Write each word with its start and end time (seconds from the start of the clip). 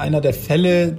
einer 0.00 0.20
der 0.20 0.34
Fälle, 0.34 0.98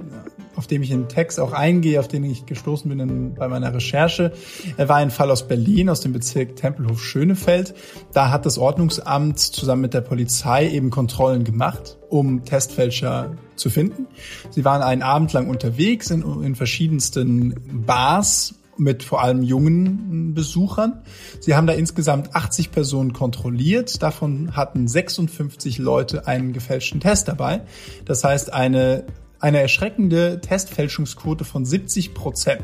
auf 0.56 0.66
dem 0.66 0.82
ich 0.82 0.90
in 0.90 1.08
Text 1.08 1.40
auch 1.40 1.52
eingehe, 1.52 1.98
auf 1.98 2.08
den 2.08 2.24
ich 2.24 2.46
gestoßen 2.46 2.88
bin 2.88 3.00
in, 3.00 3.34
bei 3.34 3.48
meiner 3.48 3.74
Recherche. 3.74 4.32
Er 4.76 4.88
war 4.88 4.96
ein 4.96 5.10
Fall 5.10 5.30
aus 5.30 5.48
Berlin, 5.48 5.88
aus 5.88 6.00
dem 6.00 6.12
Bezirk 6.12 6.56
Tempelhof-Schönefeld. 6.56 7.74
Da 8.12 8.30
hat 8.30 8.46
das 8.46 8.58
Ordnungsamt 8.58 9.38
zusammen 9.38 9.82
mit 9.82 9.94
der 9.94 10.02
Polizei 10.02 10.68
eben 10.68 10.90
Kontrollen 10.90 11.44
gemacht, 11.44 11.98
um 12.10 12.44
Testfälscher 12.44 13.36
zu 13.56 13.70
finden. 13.70 14.06
Sie 14.50 14.64
waren 14.64 14.82
einen 14.82 15.02
Abend 15.02 15.32
lang 15.32 15.48
unterwegs 15.48 16.10
in, 16.10 16.22
in 16.42 16.54
verschiedensten 16.54 17.84
Bars 17.86 18.54
mit 18.76 19.02
vor 19.02 19.22
allem 19.22 19.42
jungen 19.42 20.34
Besuchern. 20.34 21.02
Sie 21.40 21.54
haben 21.54 21.66
da 21.66 21.72
insgesamt 21.72 22.34
80 22.34 22.70
Personen 22.70 23.12
kontrolliert. 23.12 24.02
Davon 24.02 24.56
hatten 24.56 24.88
56 24.88 25.78
Leute 25.78 26.26
einen 26.26 26.52
gefälschten 26.52 27.00
Test 27.00 27.28
dabei. 27.28 27.62
Das 28.04 28.24
heißt, 28.24 28.52
eine 28.52 29.04
eine 29.42 29.60
erschreckende 29.60 30.40
Testfälschungsquote 30.40 31.44
von 31.44 31.64
70 31.64 32.14
Prozent. 32.14 32.62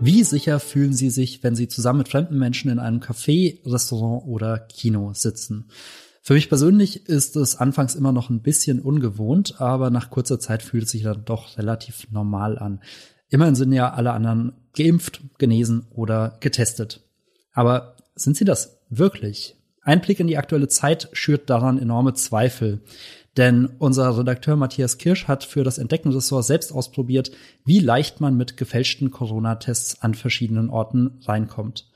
Wie 0.00 0.22
sicher 0.22 0.60
fühlen 0.60 0.92
Sie 0.92 1.10
sich, 1.10 1.42
wenn 1.42 1.56
Sie 1.56 1.66
zusammen 1.66 1.98
mit 1.98 2.08
fremden 2.08 2.38
Menschen 2.38 2.70
in 2.70 2.78
einem 2.78 3.00
Café, 3.00 3.58
Restaurant 3.66 4.28
oder 4.28 4.58
Kino 4.58 5.12
sitzen? 5.12 5.66
Für 6.28 6.34
mich 6.34 6.50
persönlich 6.50 7.08
ist 7.08 7.36
es 7.36 7.56
anfangs 7.56 7.94
immer 7.94 8.12
noch 8.12 8.28
ein 8.28 8.42
bisschen 8.42 8.80
ungewohnt, 8.80 9.62
aber 9.62 9.88
nach 9.88 10.10
kurzer 10.10 10.38
Zeit 10.38 10.62
fühlt 10.62 10.84
es 10.84 10.90
sich 10.90 11.02
dann 11.02 11.24
doch 11.24 11.56
relativ 11.56 12.06
normal 12.10 12.58
an. 12.58 12.82
Immerhin 13.30 13.54
sind 13.54 13.72
ja 13.72 13.94
alle 13.94 14.12
anderen 14.12 14.52
geimpft, 14.76 15.22
genesen 15.38 15.86
oder 15.90 16.36
getestet. 16.40 17.00
Aber 17.54 17.96
sind 18.14 18.36
sie 18.36 18.44
das 18.44 18.78
wirklich? 18.90 19.56
Ein 19.80 20.02
Blick 20.02 20.20
in 20.20 20.26
die 20.26 20.36
aktuelle 20.36 20.68
Zeit 20.68 21.08
schürt 21.14 21.48
daran 21.48 21.78
enorme 21.78 22.12
Zweifel. 22.12 22.82
Denn 23.38 23.64
unser 23.78 24.18
Redakteur 24.18 24.56
Matthias 24.56 24.98
Kirsch 24.98 25.28
hat 25.28 25.44
für 25.44 25.64
das 25.64 25.78
Entdeckenressort 25.78 26.44
selbst 26.44 26.74
ausprobiert, 26.74 27.30
wie 27.64 27.80
leicht 27.80 28.20
man 28.20 28.36
mit 28.36 28.58
gefälschten 28.58 29.10
Corona-Tests 29.10 30.02
an 30.02 30.12
verschiedenen 30.12 30.68
Orten 30.68 31.20
reinkommt. 31.24 31.88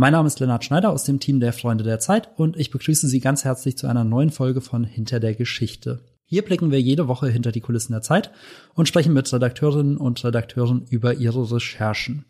Mein 0.00 0.12
Name 0.12 0.28
ist 0.28 0.38
Lennart 0.38 0.64
Schneider 0.64 0.90
aus 0.90 1.02
dem 1.02 1.18
Team 1.18 1.40
der 1.40 1.52
Freunde 1.52 1.82
der 1.82 1.98
Zeit 1.98 2.30
und 2.36 2.56
ich 2.56 2.70
begrüße 2.70 3.08
Sie 3.08 3.18
ganz 3.18 3.42
herzlich 3.42 3.76
zu 3.76 3.88
einer 3.88 4.04
neuen 4.04 4.30
Folge 4.30 4.60
von 4.60 4.84
Hinter 4.84 5.18
der 5.18 5.34
Geschichte. 5.34 6.04
Hier 6.24 6.44
blicken 6.44 6.70
wir 6.70 6.80
jede 6.80 7.08
Woche 7.08 7.26
hinter 7.26 7.50
die 7.50 7.60
Kulissen 7.60 7.94
der 7.94 8.00
Zeit 8.00 8.30
und 8.74 8.86
sprechen 8.86 9.12
mit 9.12 9.32
Redakteurinnen 9.32 9.96
und 9.96 10.24
Redakteuren 10.24 10.86
über 10.88 11.14
ihre 11.14 11.50
Recherchen. 11.50 12.26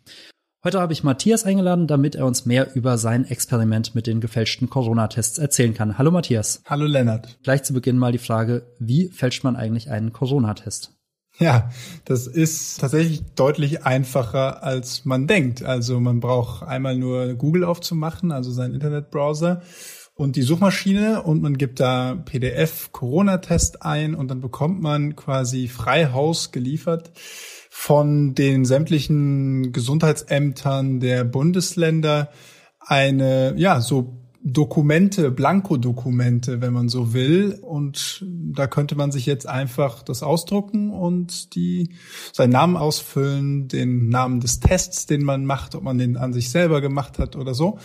Heute 0.63 0.81
habe 0.81 0.93
ich 0.93 1.03
Matthias 1.03 1.43
eingeladen, 1.43 1.85
damit 1.85 2.15
er 2.15 2.25
uns 2.25 2.47
mehr 2.47 2.75
über 2.75 2.97
sein 2.97 3.23
Experiment 3.23 3.93
mit 3.93 4.07
den 4.07 4.19
gefälschten 4.19 4.71
Corona-Tests 4.71 5.37
erzählen 5.37 5.75
kann. 5.75 5.99
Hallo 5.99 6.09
Matthias. 6.09 6.63
Hallo 6.65 6.87
Lennart. 6.87 7.37
Gleich 7.43 7.61
zu 7.61 7.73
Beginn 7.73 7.99
mal 7.99 8.11
die 8.11 8.17
Frage, 8.17 8.63
wie 8.79 9.09
fälscht 9.09 9.43
man 9.43 9.55
eigentlich 9.55 9.91
einen 9.91 10.11
Corona-Test? 10.11 10.98
Ja, 11.39 11.69
das 12.03 12.27
ist 12.27 12.81
tatsächlich 12.81 13.21
deutlich 13.35 13.85
einfacher, 13.85 14.61
als 14.61 15.05
man 15.05 15.25
denkt. 15.25 15.63
Also 15.63 16.01
man 16.01 16.19
braucht 16.19 16.67
einmal 16.67 16.97
nur 16.97 17.33
Google 17.35 17.63
aufzumachen, 17.63 18.33
also 18.33 18.51
seinen 18.51 18.73
Internetbrowser 18.73 19.61
und 20.15 20.35
die 20.35 20.41
Suchmaschine 20.41 21.23
und 21.23 21.41
man 21.41 21.57
gibt 21.57 21.79
da 21.79 22.15
PDF 22.25 22.91
Corona-Test 22.91 23.83
ein 23.83 24.15
und 24.15 24.27
dann 24.27 24.41
bekommt 24.41 24.81
man 24.81 25.15
quasi 25.15 25.69
frei 25.69 26.07
Haus 26.11 26.51
geliefert 26.51 27.11
von 27.69 28.35
den 28.35 28.65
sämtlichen 28.65 29.71
Gesundheitsämtern 29.71 30.99
der 30.99 31.23
Bundesländer 31.23 32.31
eine, 32.81 33.53
ja, 33.55 33.79
so 33.79 34.18
Dokumente, 34.41 35.31
Blankodokumente, 35.31 36.61
wenn 36.61 36.73
man 36.73 36.87
so 36.89 37.13
will. 37.13 37.59
Und 37.61 38.25
da 38.53 38.67
könnte 38.67 38.95
man 38.95 39.11
sich 39.11 39.25
jetzt 39.25 39.47
einfach 39.47 40.01
das 40.01 40.23
ausdrucken 40.23 40.91
und 40.91 41.55
die, 41.55 41.95
seinen 42.31 42.51
Namen 42.51 42.77
ausfüllen, 42.77 43.67
den 43.67 44.09
Namen 44.09 44.39
des 44.39 44.59
Tests, 44.59 45.05
den 45.05 45.23
man 45.23 45.45
macht, 45.45 45.75
ob 45.75 45.83
man 45.83 45.97
den 45.97 46.17
an 46.17 46.33
sich 46.33 46.49
selber 46.49 46.81
gemacht 46.81 47.19
hat 47.19 47.35
oder 47.35 47.53
so. 47.53 47.79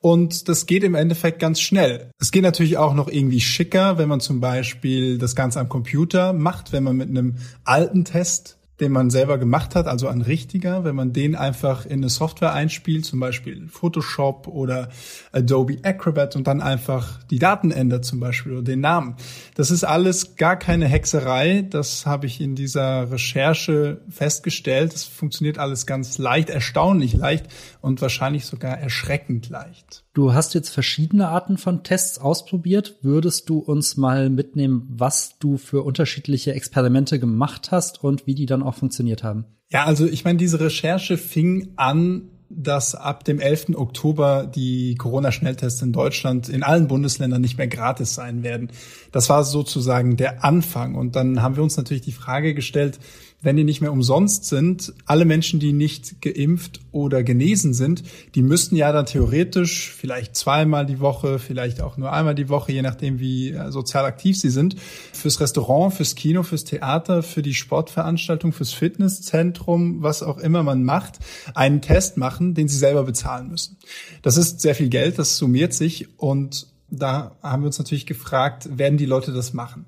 Und 0.00 0.48
das 0.48 0.66
geht 0.66 0.84
im 0.84 0.94
Endeffekt 0.94 1.40
ganz 1.40 1.60
schnell. 1.60 2.12
Es 2.20 2.30
geht 2.30 2.42
natürlich 2.42 2.78
auch 2.78 2.94
noch 2.94 3.08
irgendwie 3.08 3.40
schicker, 3.40 3.98
wenn 3.98 4.08
man 4.08 4.20
zum 4.20 4.40
Beispiel 4.40 5.18
das 5.18 5.34
Ganze 5.34 5.58
am 5.58 5.68
Computer 5.68 6.32
macht, 6.32 6.72
wenn 6.72 6.84
man 6.84 6.96
mit 6.96 7.08
einem 7.08 7.36
alten 7.64 8.04
Test 8.04 8.57
den 8.80 8.92
man 8.92 9.10
selber 9.10 9.38
gemacht 9.38 9.74
hat, 9.74 9.86
also 9.86 10.06
ein 10.08 10.20
richtiger, 10.20 10.84
wenn 10.84 10.94
man 10.94 11.12
den 11.12 11.34
einfach 11.34 11.84
in 11.84 11.94
eine 11.94 12.08
Software 12.08 12.52
einspielt, 12.52 13.04
zum 13.04 13.18
Beispiel 13.18 13.66
Photoshop 13.68 14.46
oder 14.46 14.88
Adobe 15.32 15.78
Acrobat 15.82 16.36
und 16.36 16.46
dann 16.46 16.60
einfach 16.60 17.22
die 17.24 17.38
Daten 17.38 17.70
ändert 17.70 18.04
zum 18.04 18.20
Beispiel 18.20 18.52
oder 18.52 18.62
den 18.62 18.80
Namen. 18.80 19.16
Das 19.56 19.70
ist 19.70 19.84
alles 19.84 20.36
gar 20.36 20.56
keine 20.56 20.86
Hexerei. 20.86 21.66
Das 21.68 22.06
habe 22.06 22.26
ich 22.26 22.40
in 22.40 22.54
dieser 22.54 23.10
Recherche 23.10 24.00
festgestellt. 24.08 24.94
Das 24.94 25.04
funktioniert 25.04 25.58
alles 25.58 25.86
ganz 25.86 26.18
leicht, 26.18 26.48
erstaunlich 26.48 27.14
leicht 27.14 27.46
und 27.80 28.00
wahrscheinlich 28.00 28.46
sogar 28.46 28.78
erschreckend 28.78 29.48
leicht. 29.48 30.04
Du 30.14 30.32
hast 30.32 30.54
jetzt 30.54 30.70
verschiedene 30.70 31.28
Arten 31.28 31.58
von 31.58 31.82
Tests 31.82 32.18
ausprobiert. 32.18 32.96
Würdest 33.02 33.48
du 33.48 33.58
uns 33.58 33.96
mal 33.96 34.30
mitnehmen, 34.30 34.86
was 34.90 35.38
du 35.38 35.56
für 35.56 35.82
unterschiedliche 35.82 36.54
Experimente 36.54 37.18
gemacht 37.18 37.70
hast 37.70 38.02
und 38.02 38.26
wie 38.26 38.34
die 38.34 38.46
dann 38.46 38.62
auch 38.62 38.74
funktioniert 38.74 39.22
haben? 39.22 39.44
Ja, 39.70 39.84
also 39.84 40.06
ich 40.06 40.24
meine, 40.24 40.38
diese 40.38 40.60
Recherche 40.60 41.18
fing 41.18 41.72
an 41.76 42.30
dass 42.50 42.94
ab 42.94 43.24
dem 43.24 43.40
11. 43.40 43.74
Oktober 43.74 44.46
die 44.46 44.94
Corona-Schnelltests 44.94 45.82
in 45.82 45.92
Deutschland 45.92 46.48
in 46.48 46.62
allen 46.62 46.88
Bundesländern 46.88 47.42
nicht 47.42 47.58
mehr 47.58 47.68
gratis 47.68 48.14
sein 48.14 48.42
werden. 48.42 48.70
Das 49.12 49.28
war 49.28 49.44
sozusagen 49.44 50.16
der 50.16 50.44
Anfang. 50.44 50.94
Und 50.94 51.14
dann 51.14 51.42
haben 51.42 51.56
wir 51.56 51.62
uns 51.62 51.76
natürlich 51.76 52.02
die 52.02 52.12
Frage 52.12 52.54
gestellt, 52.54 52.98
wenn 53.40 53.56
die 53.56 53.64
nicht 53.64 53.80
mehr 53.80 53.92
umsonst 53.92 54.46
sind, 54.46 54.92
alle 55.06 55.24
Menschen, 55.24 55.60
die 55.60 55.72
nicht 55.72 56.20
geimpft 56.22 56.80
oder 56.90 57.22
genesen 57.22 57.72
sind, 57.72 58.02
die 58.34 58.42
müssten 58.42 58.74
ja 58.74 58.90
dann 58.90 59.06
theoretisch 59.06 59.92
vielleicht 59.92 60.34
zweimal 60.34 60.86
die 60.86 60.98
Woche, 60.98 61.38
vielleicht 61.38 61.80
auch 61.80 61.96
nur 61.96 62.12
einmal 62.12 62.34
die 62.34 62.48
Woche, 62.48 62.72
je 62.72 62.82
nachdem 62.82 63.20
wie 63.20 63.50
äh, 63.50 63.70
sozial 63.70 64.04
aktiv 64.06 64.36
sie 64.36 64.50
sind, 64.50 64.74
fürs 65.12 65.38
Restaurant, 65.40 65.94
fürs 65.94 66.16
Kino, 66.16 66.42
fürs 66.42 66.64
Theater, 66.64 67.22
für 67.22 67.42
die 67.42 67.54
Sportveranstaltung, 67.54 68.52
fürs 68.52 68.72
Fitnesszentrum, 68.72 70.02
was 70.02 70.24
auch 70.24 70.38
immer 70.38 70.64
man 70.64 70.82
macht, 70.82 71.20
einen 71.54 71.80
Test 71.80 72.16
machen, 72.16 72.54
den 72.54 72.66
sie 72.66 72.78
selber 72.78 73.04
bezahlen 73.04 73.48
müssen. 73.48 73.76
Das 74.22 74.36
ist 74.36 74.60
sehr 74.60 74.74
viel 74.74 74.88
Geld, 74.88 75.16
das 75.16 75.36
summiert 75.36 75.74
sich 75.74 76.08
und 76.18 76.66
da 76.90 77.36
haben 77.42 77.62
wir 77.62 77.66
uns 77.66 77.78
natürlich 77.78 78.06
gefragt, 78.06 78.78
werden 78.78 78.96
die 78.96 79.06
Leute 79.06 79.32
das 79.32 79.52
machen? 79.52 79.84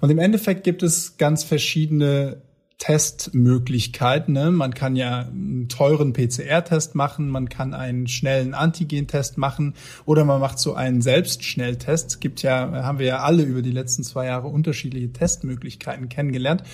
Und 0.00 0.10
im 0.10 0.18
Endeffekt 0.18 0.64
gibt 0.64 0.82
es 0.82 1.16
ganz 1.16 1.44
verschiedene 1.44 2.42
Testmöglichkeiten. 2.78 4.34
Ne? 4.34 4.50
Man 4.50 4.74
kann 4.74 4.96
ja 4.96 5.20
einen 5.20 5.68
teuren 5.68 6.12
PCR-Test 6.12 6.94
machen, 6.94 7.28
man 7.28 7.48
kann 7.48 7.74
einen 7.74 8.08
schnellen 8.08 8.54
Antigen-Test 8.54 9.38
machen 9.38 9.74
oder 10.04 10.24
man 10.24 10.40
macht 10.40 10.58
so 10.58 10.74
einen 10.74 11.00
Selbstschnelltest. 11.00 12.10
Es 12.10 12.20
gibt 12.20 12.42
ja, 12.42 12.82
haben 12.82 12.98
wir 12.98 13.06
ja 13.06 13.18
alle 13.20 13.42
über 13.42 13.62
die 13.62 13.70
letzten 13.70 14.02
zwei 14.02 14.26
Jahre 14.26 14.48
unterschiedliche 14.48 15.12
Testmöglichkeiten 15.12 16.08
kennengelernt. 16.08 16.64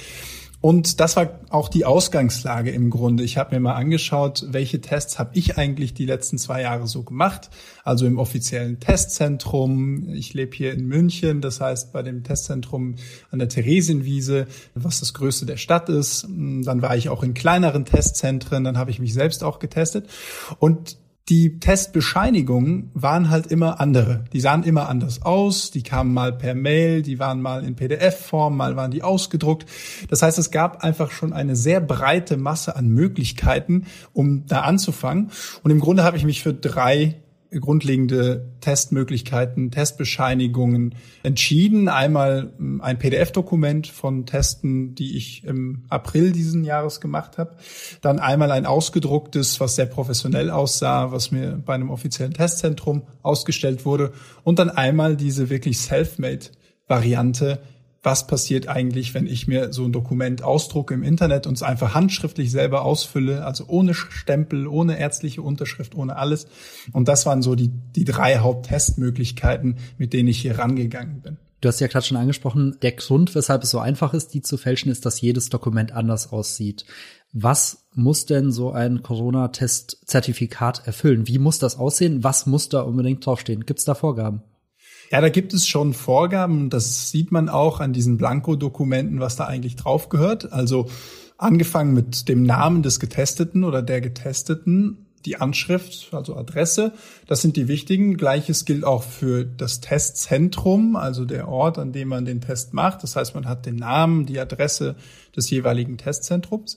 Und 0.61 0.99
das 0.99 1.15
war 1.15 1.39
auch 1.51 1.69
die 1.69 1.85
Ausgangslage 1.85 2.71
im 2.71 2.91
Grunde. 2.91 3.23
Ich 3.23 3.39
habe 3.39 3.55
mir 3.55 3.61
mal 3.61 3.75
angeschaut, 3.75 4.45
welche 4.49 4.81
Tests 4.81 5.19
habe 5.19 5.31
ich 5.35 5.57
eigentlich 5.57 5.95
die 5.95 6.05
letzten 6.05 6.37
zwei 6.37 6.63
Jahre 6.63 6.89
so 6.89 7.05
gemacht. 7.05 7.51
Also 7.85 8.07
im 8.07 8.19
offiziellen 8.19 8.81
Testzentrum. 8.81 10.13
Ich 10.13 10.35
lebe 10.35 10.57
hier 10.57 10.73
in 10.73 10.87
München, 10.87 11.41
das 11.41 11.61
heißt 11.61 11.93
bei 11.93 12.03
dem 12.03 12.25
Testzentrum 12.25 12.97
an 13.31 13.39
der 13.39 13.49
Theresienwiese, 13.49 14.47
was 14.75 14.99
das 14.99 15.15
größte 15.15 15.47
der 15.47 15.59
Stadt 15.59 15.89
ist. 15.89 16.25
Dann 16.25 16.83
war 16.83 16.97
ich 16.97 17.09
auch 17.09 17.23
in 17.23 17.35
kleineren 17.35 17.85
Testzentren, 17.85 18.65
dann 18.65 18.79
habe 18.79 18.91
ich 18.91 18.99
mich 18.99 19.15
selbst 19.15 19.45
auch 19.45 19.61
getestet. 19.61 20.09
Und 20.59 20.97
die 21.29 21.61
Testbescheinigungen 21.61 22.91
waren 22.95 23.29
halt 23.29 23.49
immer 23.49 23.81
andere. 23.81 24.25
Die 24.33 24.41
sahen 24.41 24.63
immer 24.63 24.89
anders 24.89 25.23
aus, 25.23 25.71
die 25.71 25.83
kamen 25.83 26.15
mal 26.15 26.33
per 26.33 26.55
Mail, 26.55 27.03
die 27.03 27.19
waren 27.19 27.43
mal 27.43 27.65
in 27.65 27.77
PDF-Form, 27.77 28.57
mal 28.57 28.77
waren 28.77 28.91
die 28.91 29.03
ausgedruckt. 29.03 29.67
Das 30.09 30.23
heißt, 30.23 30.39
es 30.39 30.51
gab 30.51 30.83
einfach 30.83 31.11
schon 31.11 31.33
eine 31.35 31.55
sehr 31.55 31.81
breite 31.81 32.39
Masse 32.39 32.77
an 32.77 32.89
Möglichkeiten, 32.89 33.87
um 34.15 34.47
da 34.47 34.63
anzufangen. 34.63 35.31
Und 35.63 35.71
im 35.71 35.81
Grunde 35.81 36.03
habe 36.03 36.17
ich 36.17 36.25
mich 36.25 36.43
für 36.43 36.55
drei 36.55 37.17
grundlegende 37.51 38.53
Testmöglichkeiten, 38.61 39.71
Testbescheinigungen 39.71 40.95
entschieden. 41.23 41.89
Einmal 41.89 42.53
ähm, 42.59 42.81
ein 42.81 42.99
PDF-Dokument 42.99 43.87
von 43.87 44.27
Testen, 44.27 44.95
die 44.95 45.17
ich 45.17 45.45
im 45.45 45.85
April 45.89 46.33
diesen 46.33 46.65
Jahres 46.65 47.01
gemacht 47.01 47.39
habe. 47.39 47.57
Dann 48.01 48.19
einmal 48.19 48.51
ein 48.51 48.67
ausgedrucktes, 48.67 49.61
was 49.61 49.77
sehr 49.77 49.87
professionell 49.87 50.51
aussah, 50.51 51.11
was 51.13 51.31
mir 51.31 51.61
bei 51.65 51.75
einem 51.75 51.91
offiziellen 51.91 52.35
Testzentrum 52.35 53.03
ausgestellt 53.23 53.85
wurde. 53.85 54.13
Und 54.45 54.59
dann 54.59 54.71
einmal 54.71 55.17
diese 55.17 55.49
wirklich 55.51 55.79
self-made 55.79 56.47
Variante, 56.87 57.61
was 58.03 58.27
passiert 58.27 58.69
eigentlich, 58.69 59.15
wenn 59.15 59.27
ich 59.27 59.49
mir 59.49 59.73
so 59.73 59.85
ein 59.85 59.93
Dokument 59.93 60.43
ausdrucke 60.43 60.95
im 60.95 61.03
Internet 61.03 61.47
und 61.47 61.55
es 61.55 61.63
einfach 61.63 61.95
handschriftlich 61.95 62.51
selber 62.51 62.85
ausfülle, 62.85 63.45
also 63.45 63.65
ohne 63.67 63.95
Stempel, 63.95 64.67
ohne 64.67 64.99
ärztliche 64.99 65.43
Unterschrift, 65.43 65.95
ohne 65.95 66.17
alles. 66.17 66.47
Und 66.93 67.09
das 67.09 67.27
waren 67.27 67.43
so 67.43 67.55
die, 67.55 67.69
die 67.69 68.05
drei 68.05 68.39
Haupttestmöglichkeiten, 68.39 69.77
mit 69.99 70.13
denen 70.13 70.29
ich 70.29 70.39
hier 70.39 70.59
rangegangen 70.59 71.21
bin. 71.23 71.39
Du 71.61 71.69
hast 71.69 71.81
ja 71.81 71.89
gerade 71.89 72.07
schon 72.07 72.17
angesprochen, 72.17 72.77
der 72.83 72.93
Grund, 72.93 73.35
weshalb 73.35 73.65
es 73.65 73.71
so 73.71 73.81
einfach 73.81 74.15
ist, 74.15 74.33
die 74.33 74.43
zu 74.43 74.57
fälschen, 74.57 74.93
ist, 74.93 75.05
dass 75.05 75.21
jedes 75.21 75.49
Dokument 75.49 75.91
anders 75.91 76.33
aussieht. 76.33 76.85
Was 77.33 77.89
muss 77.95 78.27
denn 78.27 78.53
so 78.53 78.71
ein 78.71 79.03
Corona-Test-Zertifikat 79.03 80.87
erfüllen? 80.87 81.27
Wie 81.27 81.39
muss 81.39 81.59
das 81.59 81.77
aussehen? 81.77 82.23
Was 82.23 82.47
muss 82.47 82.69
da 82.69 82.83
unbedingt 82.83 83.27
draufstehen? 83.27 83.67
Gibt 83.67 83.81
es 83.81 83.85
da 83.85 83.95
Vorgaben? 83.95 84.43
Ja, 85.11 85.21
da 85.21 85.31
gibt 85.31 85.55
es 85.55 85.67
schon 85.67 85.95
Vorgaben. 85.95 86.69
Das 86.69 87.11
sieht 87.11 87.33
man 87.33 87.49
auch 87.49 87.81
an 87.81 87.93
diesen 87.93 88.19
Blanko-Dokumenten, 88.19 89.21
was 89.21 89.37
da 89.37 89.47
eigentlich 89.47 89.77
drauf 89.77 90.09
gehört. 90.09 90.53
Also 90.53 90.89
angefangen 91.39 91.95
mit 91.95 92.29
dem 92.29 92.43
Namen 92.43 92.83
des 92.83 93.01
Getesteten 93.01 93.65
oder 93.65 93.81
der 93.81 94.01
Getesteten, 94.01 95.07
die 95.25 95.37
Anschrift, 95.37 96.09
also 96.13 96.37
Adresse. 96.37 96.93
Das 97.27 97.41
sind 97.41 97.57
die 97.57 97.69
wichtigen. 97.69 98.17
Gleiches 98.17 98.67
gilt 98.67 98.85
auch 98.85 99.03
für 99.03 99.45
das 99.45 99.81
Testzentrum, 99.81 100.95
also 100.95 101.25
der 101.25 101.49
Ort, 101.49 101.79
an 101.79 101.93
dem 101.93 102.09
man 102.09 102.25
den 102.25 102.41
Test 102.41 102.75
macht. 102.75 103.03
Das 103.03 103.17
heißt, 103.17 103.35
man 103.35 103.47
hat 103.49 103.67
den 103.67 103.77
Namen, 103.77 104.27
die 104.27 104.39
Adresse 104.39 104.97
des 105.35 105.49
jeweiligen 105.51 105.97
Testzentrums. 105.97 106.77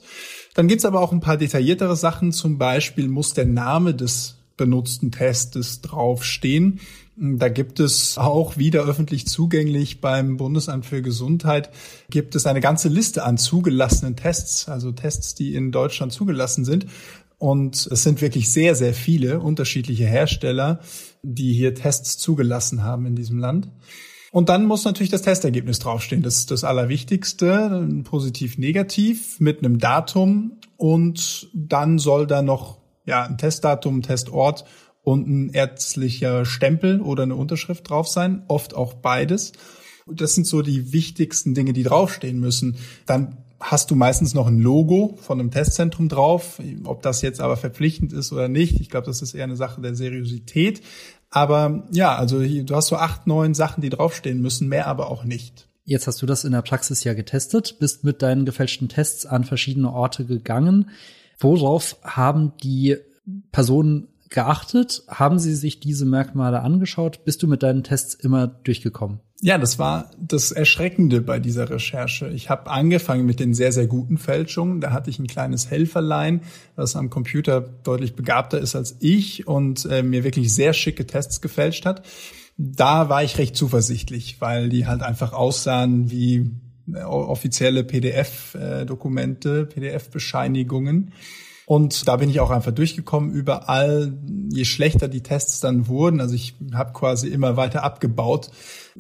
Dann 0.54 0.68
gibt's 0.68 0.86
aber 0.86 1.02
auch 1.02 1.12
ein 1.12 1.22
paar 1.22 1.38
detailliertere 1.38 1.96
Sachen. 1.96 2.32
Zum 2.32 2.58
Beispiel 2.58 3.08
muss 3.08 3.34
der 3.34 3.46
Name 3.46 3.94
des 3.94 4.38
benutzten 4.58 5.12
Testes 5.12 5.82
draufstehen. 5.82 6.80
Da 7.18 7.50
gibt 7.50 7.80
es 7.80 8.18
auch 8.18 8.58
wieder 8.58 8.84
öffentlich 8.84 9.28
zugänglich 9.28 10.00
beim 10.00 10.38
Bundesamt 10.38 10.86
für 10.86 11.02
Gesundheit 11.02 11.70
gibt 12.10 12.36
es 12.36 12.46
eine 12.46 12.62
ganze 12.62 12.88
Liste 12.88 13.24
an 13.24 13.38
zugelassenen 13.38 14.16
Tests, 14.16 14.70
also 14.70 14.92
Tests, 14.92 15.36
die 15.36 15.54
in 15.54 15.72
Deutschland 15.72 16.14
zugelassen 16.14 16.64
sind. 16.64 16.86
Und 17.38 17.88
es 17.92 18.04
sind 18.04 18.22
wirklich 18.22 18.52
sehr, 18.52 18.76
sehr 18.76 18.94
viele 18.94 19.40
unterschiedliche 19.40 20.06
Hersteller, 20.06 20.80
die 21.22 21.54
hier 21.54 21.76
Tests 21.76 22.18
zugelassen 22.18 22.84
haben 22.84 23.06
in 23.06 23.16
diesem 23.16 23.40
Land. 23.40 23.70
Und 24.32 24.48
dann 24.48 24.66
muss 24.66 24.86
natürlich 24.86 25.12
das 25.12 25.24
Testergebnis 25.24 25.80
draufstehen. 25.80 26.24
Das 26.24 26.38
ist 26.38 26.52
das 26.52 26.64
Allerwichtigste, 26.64 27.90
positiv, 28.06 28.58
negativ, 28.58 29.40
mit 29.40 29.60
einem 29.60 29.80
Datum. 29.80 30.54
Und 30.78 31.50
dann 31.54 32.00
soll 32.00 32.28
da 32.28 32.42
noch 32.42 32.78
ja, 33.06 33.24
ein 33.26 33.38
Testdatum, 33.38 33.98
ein 33.98 34.02
Testort 34.04 34.64
und 35.04 35.28
ein 35.28 35.50
ärztlicher 35.50 36.46
Stempel 36.46 37.02
oder 37.02 37.24
eine 37.24 37.36
Unterschrift 37.36 37.90
drauf 37.90 38.08
sein. 38.08 38.44
Oft 38.48 38.76
auch 38.76 38.94
beides. 38.94 39.54
Das 40.08 40.36
sind 40.36 40.48
so 40.48 40.62
die 40.62 40.94
wichtigsten 40.94 41.54
Dinge, 41.54 41.74
die 41.74 41.84
draufstehen 41.84 42.40
müssen. 42.40 42.78
Dann 43.06 43.38
hast 43.60 43.92
du 43.92 43.96
meistens 43.96 44.34
noch 44.34 44.48
ein 44.48 44.60
Logo 44.60 45.18
von 45.22 45.40
einem 45.40 45.52
Testzentrum 45.52 46.10
drauf. 46.10 46.60
Ob 46.84 47.02
das 47.02 47.22
jetzt 47.22 47.40
aber 47.40 47.58
verpflichtend 47.58 48.12
ist 48.14 48.32
oder 48.32 48.48
nicht, 48.48 48.80
ich 48.80 48.90
glaube, 48.90 49.06
das 49.06 49.22
ist 49.22 49.34
eher 49.34 49.44
eine 49.44 49.56
Sache 49.56 49.82
der 49.82 49.96
Seriosität. 49.96 50.82
Aber 51.30 51.88
ja, 51.92 52.16
also 52.16 52.42
du 52.42 52.76
hast 52.76 52.88
so 52.88 52.98
acht, 52.98 53.28
neun 53.28 53.54
Sachen, 53.54 53.82
die 53.82 53.90
draufstehen 53.90 54.42
müssen, 54.42 54.68
mehr 54.68 54.88
aber 54.88 55.10
auch 55.10 55.24
nicht. 55.24 55.68
Jetzt 55.84 56.08
hast 56.08 56.22
du 56.22 56.26
das 56.26 56.44
in 56.44 56.52
der 56.52 56.62
Praxis 56.62 57.04
ja 57.04 57.14
getestet, 57.14 57.78
bist 57.80 58.04
mit 58.04 58.22
deinen 58.22 58.46
gefälschten 58.46 58.90
Tests 58.90 59.26
an 59.26 59.44
verschiedene 59.44 59.92
Orte 59.92 60.26
gegangen. 60.26 60.90
Worauf 61.40 61.98
haben 62.04 62.54
die 62.62 62.98
Personen 63.52 64.08
geachtet? 64.32 65.04
Haben 65.08 65.38
sie 65.38 65.54
sich 65.54 65.80
diese 65.80 66.06
Merkmale 66.06 66.62
angeschaut? 66.62 67.24
Bist 67.26 67.44
du 67.44 67.48
mit 67.48 67.62
deinen 67.62 67.84
Tests 67.84 68.16
immer 68.16 68.48
durchgekommen? 68.48 69.20
Ja, 69.44 69.58
das 69.58 69.80
war 69.80 70.12
das 70.20 70.52
Erschreckende 70.52 71.20
bei 71.20 71.40
dieser 71.40 71.70
Recherche. 71.70 72.30
Ich 72.30 72.50
habe 72.50 72.70
angefangen 72.70 73.26
mit 73.26 73.40
den 73.40 73.54
sehr, 73.54 73.72
sehr 73.72 73.88
guten 73.88 74.18
Fälschungen. 74.18 74.82
Da 74.82 74.92
hatte 74.92 75.10
ich 75.10 75.20
ein 75.20 75.28
kleines 75.28 75.70
Helferlein, 75.70 76.42
das 76.76 76.96
am 76.96 77.10
Computer 77.10 77.62
deutlich 77.62 78.16
begabter 78.16 78.60
ist 78.60 78.76
als 78.76 78.98
ich 79.00 79.48
und 79.48 79.86
äh, 79.86 80.04
mir 80.04 80.24
wirklich 80.24 80.54
sehr 80.54 80.74
schicke 80.74 81.08
Tests 81.08 81.42
gefälscht 81.42 81.86
hat. 81.86 82.04
Da 82.58 83.10
war 83.10 83.24
ich 83.24 83.38
recht 83.40 83.56
zuversichtlich, 83.56 84.40
weil 84.40 84.70
die 84.70 84.86
halt 84.86 85.02
einfach 85.02 85.34
aussahen 85.34 86.12
wie 86.12 86.52
äh, 86.94 87.02
offizielle 87.02 87.84
PDF-Dokumente, 87.84 89.62
äh, 89.62 89.66
PDF-Bescheinigungen. 89.66 91.14
Und 91.72 92.10
da 92.10 92.18
bin 92.18 92.30
ich 92.30 92.42
auch 92.42 92.50
einfach 92.50 92.74
durchgekommen 92.74 93.32
überall, 93.32 94.12
je 94.50 94.66
schlechter 94.66 95.08
die 95.08 95.24
Tests 95.24 95.62
dann 95.62 95.88
wurden. 95.88 96.20
Also 96.20 96.36
ich 96.36 96.54
habe 96.74 96.92
quasi 96.92 97.30
immer 97.30 97.56
weiter 97.56 97.86
abgebaut. 97.86 98.52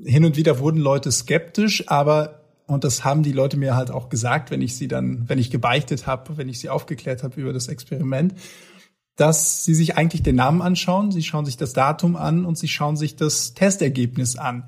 Hin 0.01 0.23
und 0.23 0.37
wieder 0.37 0.57
wurden 0.59 0.79
Leute 0.79 1.11
skeptisch, 1.11 1.89
aber 1.89 2.39
und 2.67 2.85
das 2.85 3.03
haben 3.03 3.23
die 3.23 3.33
Leute 3.33 3.57
mir 3.57 3.75
halt 3.75 3.91
auch 3.91 4.07
gesagt, 4.07 4.51
wenn 4.51 4.61
ich 4.61 4.77
sie 4.77 4.87
dann, 4.87 5.27
wenn 5.27 5.37
ich 5.37 5.51
gebeichtet 5.51 6.07
habe, 6.07 6.37
wenn 6.37 6.47
ich 6.47 6.61
sie 6.61 6.69
aufgeklärt 6.69 7.23
habe 7.23 7.41
über 7.41 7.51
das 7.51 7.67
Experiment, 7.67 8.35
dass 9.17 9.65
sie 9.65 9.73
sich 9.73 9.97
eigentlich 9.97 10.23
den 10.23 10.37
Namen 10.37 10.61
anschauen, 10.61 11.11
sie 11.11 11.23
schauen 11.23 11.43
sich 11.43 11.57
das 11.57 11.73
Datum 11.73 12.15
an 12.15 12.45
und 12.45 12.57
sie 12.57 12.69
schauen 12.69 12.95
sich 12.95 13.17
das 13.17 13.53
Testergebnis 13.53 14.37
an 14.37 14.63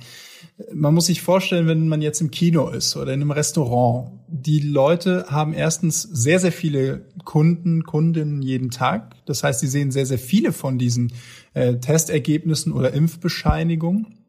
man 0.73 0.93
muss 0.93 1.07
sich 1.07 1.21
vorstellen, 1.21 1.67
wenn 1.67 1.87
man 1.87 2.01
jetzt 2.01 2.21
im 2.21 2.31
Kino 2.31 2.69
ist 2.69 2.95
oder 2.95 3.13
in 3.13 3.21
einem 3.21 3.31
Restaurant, 3.31 4.11
die 4.27 4.59
Leute 4.59 5.25
haben 5.29 5.53
erstens 5.53 6.01
sehr, 6.01 6.39
sehr 6.39 6.51
viele 6.51 7.05
Kunden, 7.23 7.83
Kundinnen 7.83 8.41
jeden 8.41 8.69
Tag. 8.69 9.15
Das 9.25 9.43
heißt, 9.43 9.59
sie 9.59 9.67
sehen 9.67 9.91
sehr, 9.91 10.05
sehr 10.05 10.19
viele 10.19 10.51
von 10.51 10.77
diesen 10.77 11.13
äh, 11.53 11.75
Testergebnissen 11.75 12.71
oder 12.71 12.93
Impfbescheinigungen. 12.93 14.19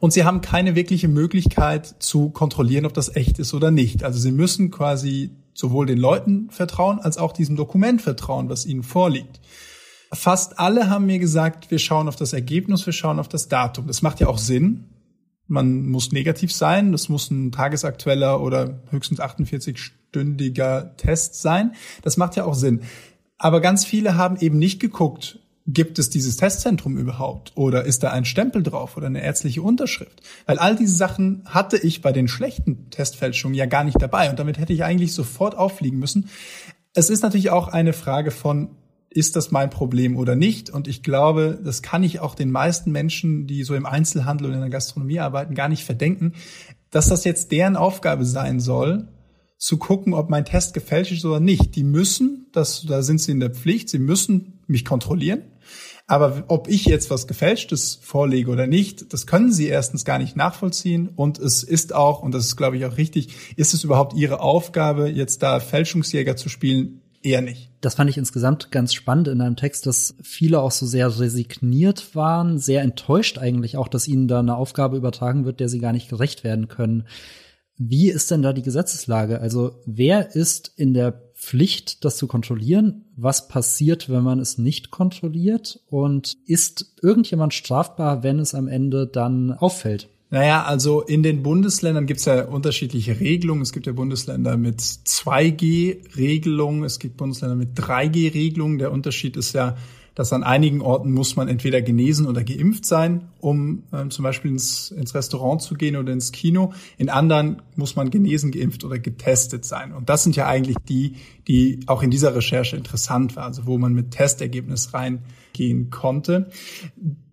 Und 0.00 0.12
sie 0.12 0.24
haben 0.24 0.40
keine 0.40 0.74
wirkliche 0.74 1.08
Möglichkeit 1.08 2.02
zu 2.02 2.30
kontrollieren, 2.30 2.86
ob 2.86 2.94
das 2.94 3.14
echt 3.14 3.38
ist 3.38 3.54
oder 3.54 3.70
nicht. 3.70 4.04
Also 4.04 4.18
sie 4.18 4.32
müssen 4.32 4.70
quasi 4.70 5.30
sowohl 5.54 5.86
den 5.86 5.98
Leuten 5.98 6.50
vertrauen 6.50 6.98
als 6.98 7.18
auch 7.18 7.32
diesem 7.32 7.56
Dokument 7.56 8.02
vertrauen, 8.02 8.48
was 8.48 8.66
ihnen 8.66 8.82
vorliegt. 8.82 9.40
Fast 10.12 10.58
alle 10.58 10.90
haben 10.90 11.06
mir 11.06 11.18
gesagt, 11.18 11.70
wir 11.70 11.78
schauen 11.78 12.08
auf 12.08 12.16
das 12.16 12.32
Ergebnis, 12.32 12.84
wir 12.84 12.92
schauen 12.92 13.18
auf 13.18 13.28
das 13.28 13.48
Datum. 13.48 13.86
Das 13.86 14.02
macht 14.02 14.20
ja 14.20 14.28
auch 14.28 14.38
Sinn, 14.38 14.91
man 15.46 15.86
muss 15.88 16.12
negativ 16.12 16.52
sein. 16.52 16.92
Das 16.92 17.08
muss 17.08 17.30
ein 17.30 17.52
tagesaktueller 17.52 18.40
oder 18.40 18.80
höchstens 18.90 19.20
48-stündiger 19.20 20.96
Test 20.96 21.40
sein. 21.40 21.72
Das 22.02 22.16
macht 22.16 22.36
ja 22.36 22.44
auch 22.44 22.54
Sinn. 22.54 22.82
Aber 23.38 23.60
ganz 23.60 23.84
viele 23.84 24.16
haben 24.16 24.36
eben 24.36 24.58
nicht 24.58 24.80
geguckt, 24.80 25.40
gibt 25.66 25.98
es 25.98 26.10
dieses 26.10 26.36
Testzentrum 26.36 26.96
überhaupt? 26.96 27.52
Oder 27.54 27.84
ist 27.84 28.02
da 28.02 28.10
ein 28.10 28.24
Stempel 28.24 28.62
drauf 28.62 28.96
oder 28.96 29.06
eine 29.06 29.22
ärztliche 29.22 29.62
Unterschrift? 29.62 30.22
Weil 30.46 30.58
all 30.58 30.76
diese 30.76 30.94
Sachen 30.94 31.42
hatte 31.46 31.76
ich 31.76 32.02
bei 32.02 32.12
den 32.12 32.28
schlechten 32.28 32.90
Testfälschungen 32.90 33.54
ja 33.54 33.66
gar 33.66 33.84
nicht 33.84 34.00
dabei. 34.00 34.30
Und 34.30 34.38
damit 34.38 34.58
hätte 34.58 34.72
ich 34.72 34.84
eigentlich 34.84 35.14
sofort 35.14 35.56
auffliegen 35.56 35.98
müssen. 35.98 36.28
Es 36.94 37.10
ist 37.10 37.22
natürlich 37.22 37.50
auch 37.50 37.68
eine 37.68 37.92
Frage 37.92 38.30
von, 38.30 38.70
ist 39.12 39.36
das 39.36 39.50
mein 39.50 39.70
Problem 39.70 40.16
oder 40.16 40.36
nicht? 40.36 40.70
Und 40.70 40.88
ich 40.88 41.02
glaube, 41.02 41.58
das 41.62 41.82
kann 41.82 42.02
ich 42.02 42.20
auch 42.20 42.34
den 42.34 42.50
meisten 42.50 42.90
Menschen, 42.90 43.46
die 43.46 43.62
so 43.64 43.74
im 43.74 43.86
Einzelhandel 43.86 44.48
und 44.48 44.54
in 44.54 44.60
der 44.60 44.70
Gastronomie 44.70 45.20
arbeiten, 45.20 45.54
gar 45.54 45.68
nicht 45.68 45.84
verdenken, 45.84 46.34
dass 46.90 47.08
das 47.08 47.24
jetzt 47.24 47.52
deren 47.52 47.76
Aufgabe 47.76 48.24
sein 48.24 48.60
soll, 48.60 49.08
zu 49.58 49.78
gucken, 49.78 50.12
ob 50.12 50.28
mein 50.28 50.44
Test 50.44 50.74
gefälscht 50.74 51.12
ist 51.12 51.24
oder 51.24 51.40
nicht. 51.40 51.76
Die 51.76 51.84
müssen, 51.84 52.48
das, 52.52 52.84
da 52.86 53.02
sind 53.02 53.20
sie 53.20 53.32
in 53.32 53.40
der 53.40 53.50
Pflicht, 53.50 53.88
sie 53.88 54.00
müssen 54.00 54.60
mich 54.66 54.84
kontrollieren. 54.84 55.42
Aber 56.06 56.44
ob 56.48 56.68
ich 56.68 56.84
jetzt 56.84 57.10
was 57.10 57.26
Gefälschtes 57.26 57.98
vorlege 58.02 58.50
oder 58.50 58.66
nicht, 58.66 59.12
das 59.12 59.26
können 59.26 59.52
sie 59.52 59.68
erstens 59.68 60.04
gar 60.04 60.18
nicht 60.18 60.36
nachvollziehen. 60.36 61.08
Und 61.14 61.38
es 61.38 61.62
ist 61.62 61.94
auch, 61.94 62.22
und 62.22 62.32
das 62.32 62.46
ist, 62.46 62.56
glaube 62.56 62.76
ich, 62.76 62.84
auch 62.84 62.96
richtig, 62.96 63.28
ist 63.56 63.72
es 63.72 63.84
überhaupt 63.84 64.14
ihre 64.14 64.40
Aufgabe, 64.40 65.08
jetzt 65.08 65.42
da 65.42 65.60
Fälschungsjäger 65.60 66.36
zu 66.36 66.48
spielen? 66.48 67.01
Eher 67.22 67.42
nicht. 67.42 67.70
Das 67.80 67.94
fand 67.94 68.10
ich 68.10 68.18
insgesamt 68.18 68.70
ganz 68.70 68.94
spannend 68.94 69.28
in 69.28 69.40
einem 69.40 69.56
Text, 69.56 69.86
dass 69.86 70.14
viele 70.22 70.60
auch 70.60 70.70
so 70.70 70.86
sehr 70.86 71.18
resigniert 71.18 72.14
waren, 72.14 72.58
sehr 72.58 72.82
enttäuscht 72.82 73.38
eigentlich 73.38 73.76
auch, 73.76 73.88
dass 73.88 74.08
ihnen 74.08 74.28
da 74.28 74.40
eine 74.40 74.56
Aufgabe 74.56 74.96
übertragen 74.96 75.44
wird, 75.44 75.60
der 75.60 75.68
sie 75.68 75.80
gar 75.80 75.92
nicht 75.92 76.08
gerecht 76.08 76.44
werden 76.44 76.68
können. 76.68 77.04
Wie 77.78 78.10
ist 78.10 78.30
denn 78.30 78.42
da 78.42 78.52
die 78.52 78.62
Gesetzeslage? 78.62 79.40
Also 79.40 79.80
wer 79.86 80.36
ist 80.36 80.72
in 80.76 80.94
der 80.94 81.12
Pflicht, 81.34 82.04
das 82.04 82.16
zu 82.16 82.28
kontrollieren? 82.28 83.06
Was 83.16 83.48
passiert, 83.48 84.08
wenn 84.08 84.22
man 84.22 84.38
es 84.38 84.58
nicht 84.58 84.90
kontrolliert? 84.90 85.80
Und 85.86 86.36
ist 86.46 86.94
irgendjemand 87.02 87.54
strafbar, 87.54 88.22
wenn 88.22 88.38
es 88.38 88.54
am 88.54 88.68
Ende 88.68 89.08
dann 89.08 89.52
auffällt? 89.52 90.08
Naja, 90.32 90.62
also 90.62 91.02
in 91.02 91.22
den 91.22 91.42
Bundesländern 91.42 92.06
gibt 92.06 92.20
es 92.20 92.24
ja 92.24 92.46
unterschiedliche 92.46 93.20
Regelungen. 93.20 93.60
Es 93.60 93.70
gibt 93.70 93.86
ja 93.86 93.92
Bundesländer 93.92 94.56
mit 94.56 94.80
2G-Regelungen, 94.80 96.84
es 96.84 96.98
gibt 96.98 97.18
Bundesländer 97.18 97.54
mit 97.54 97.78
3G-Regelungen. 97.78 98.78
Der 98.78 98.92
Unterschied 98.92 99.36
ist 99.36 99.52
ja, 99.52 99.76
dass 100.14 100.32
an 100.32 100.42
einigen 100.42 100.80
Orten 100.80 101.12
muss 101.12 101.36
man 101.36 101.48
entweder 101.48 101.82
genesen 101.82 102.26
oder 102.26 102.44
geimpft 102.44 102.86
sein, 102.86 103.28
um 103.40 103.82
ähm, 103.92 104.10
zum 104.10 104.22
Beispiel 104.22 104.52
ins, 104.52 104.90
ins 104.90 105.14
Restaurant 105.14 105.60
zu 105.60 105.74
gehen 105.74 105.96
oder 105.96 106.14
ins 106.14 106.32
Kino. 106.32 106.72
In 106.96 107.10
anderen 107.10 107.60
muss 107.76 107.94
man 107.94 108.08
genesen, 108.08 108.52
geimpft 108.52 108.84
oder 108.84 108.98
getestet 108.98 109.66
sein. 109.66 109.92
Und 109.92 110.08
das 110.08 110.22
sind 110.22 110.34
ja 110.34 110.46
eigentlich 110.46 110.78
die, 110.88 111.16
die 111.46 111.80
auch 111.88 112.02
in 112.02 112.10
dieser 112.10 112.34
Recherche 112.34 112.78
interessant 112.78 113.36
waren, 113.36 113.48
also 113.48 113.66
wo 113.66 113.76
man 113.76 113.92
mit 113.92 114.12
Testergebnis 114.12 114.94
reingehen 114.94 115.90
konnte. 115.90 116.48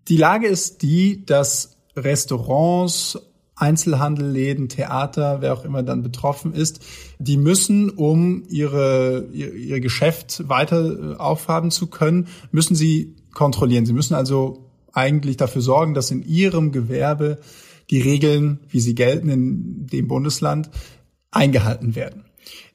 Die 0.09 0.17
Lage 0.17 0.47
ist 0.47 0.81
die, 0.81 1.25
dass 1.25 1.78
Restaurants, 2.03 3.17
Einzelhandelläden, 3.55 4.69
Theater, 4.69 5.41
wer 5.41 5.53
auch 5.53 5.65
immer 5.65 5.83
dann 5.83 6.01
betroffen 6.01 6.53
ist, 6.53 6.79
die 7.19 7.37
müssen, 7.37 7.89
um 7.89 8.43
ihre, 8.47 9.27
ihr, 9.33 9.53
ihr 9.53 9.81
Geschäft 9.81 10.47
weiter 10.47 11.13
äh, 11.13 11.15
aufhaben 11.17 11.69
zu 11.69 11.87
können, 11.87 12.27
müssen 12.51 12.75
sie 12.75 13.15
kontrollieren. 13.33 13.85
Sie 13.85 13.93
müssen 13.93 14.15
also 14.15 14.69
eigentlich 14.93 15.37
dafür 15.37 15.61
sorgen, 15.61 15.93
dass 15.93 16.09
in 16.09 16.23
ihrem 16.23 16.71
Gewerbe 16.71 17.39
die 17.89 18.01
Regeln, 18.01 18.59
wie 18.69 18.79
sie 18.79 18.95
gelten 18.95 19.29
in 19.29 19.87
dem 19.87 20.07
Bundesland, 20.07 20.69
eingehalten 21.31 21.95
werden. 21.95 22.25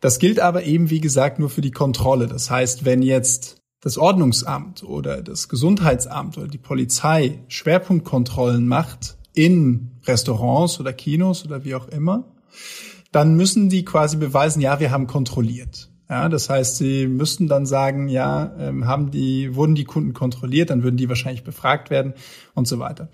Das 0.00 0.18
gilt 0.18 0.38
aber 0.38 0.64
eben, 0.64 0.90
wie 0.90 1.00
gesagt, 1.00 1.38
nur 1.38 1.50
für 1.50 1.62
die 1.62 1.70
Kontrolle. 1.70 2.26
Das 2.26 2.50
heißt, 2.50 2.84
wenn 2.84 3.02
jetzt 3.02 3.63
das 3.84 3.98
Ordnungsamt 3.98 4.82
oder 4.82 5.20
das 5.20 5.50
Gesundheitsamt 5.50 6.38
oder 6.38 6.48
die 6.48 6.58
Polizei 6.58 7.40
Schwerpunktkontrollen 7.48 8.66
macht 8.66 9.18
in 9.34 9.90
Restaurants 10.06 10.80
oder 10.80 10.94
Kinos 10.94 11.44
oder 11.44 11.64
wie 11.64 11.74
auch 11.74 11.88
immer, 11.88 12.24
dann 13.12 13.36
müssen 13.36 13.68
die 13.68 13.84
quasi 13.84 14.16
beweisen, 14.16 14.62
ja, 14.62 14.80
wir 14.80 14.90
haben 14.90 15.06
kontrolliert. 15.06 15.90
Ja, 16.08 16.30
das 16.30 16.48
heißt, 16.48 16.78
sie 16.78 17.06
müssten 17.06 17.46
dann 17.46 17.66
sagen, 17.66 18.08
ja, 18.08 18.54
ähm, 18.58 18.86
haben 18.86 19.10
die, 19.10 19.54
wurden 19.54 19.74
die 19.74 19.84
Kunden 19.84 20.14
kontrolliert, 20.14 20.70
dann 20.70 20.82
würden 20.82 20.96
die 20.96 21.08
wahrscheinlich 21.10 21.44
befragt 21.44 21.90
werden 21.90 22.14
und 22.54 22.66
so 22.66 22.78
weiter. 22.78 23.10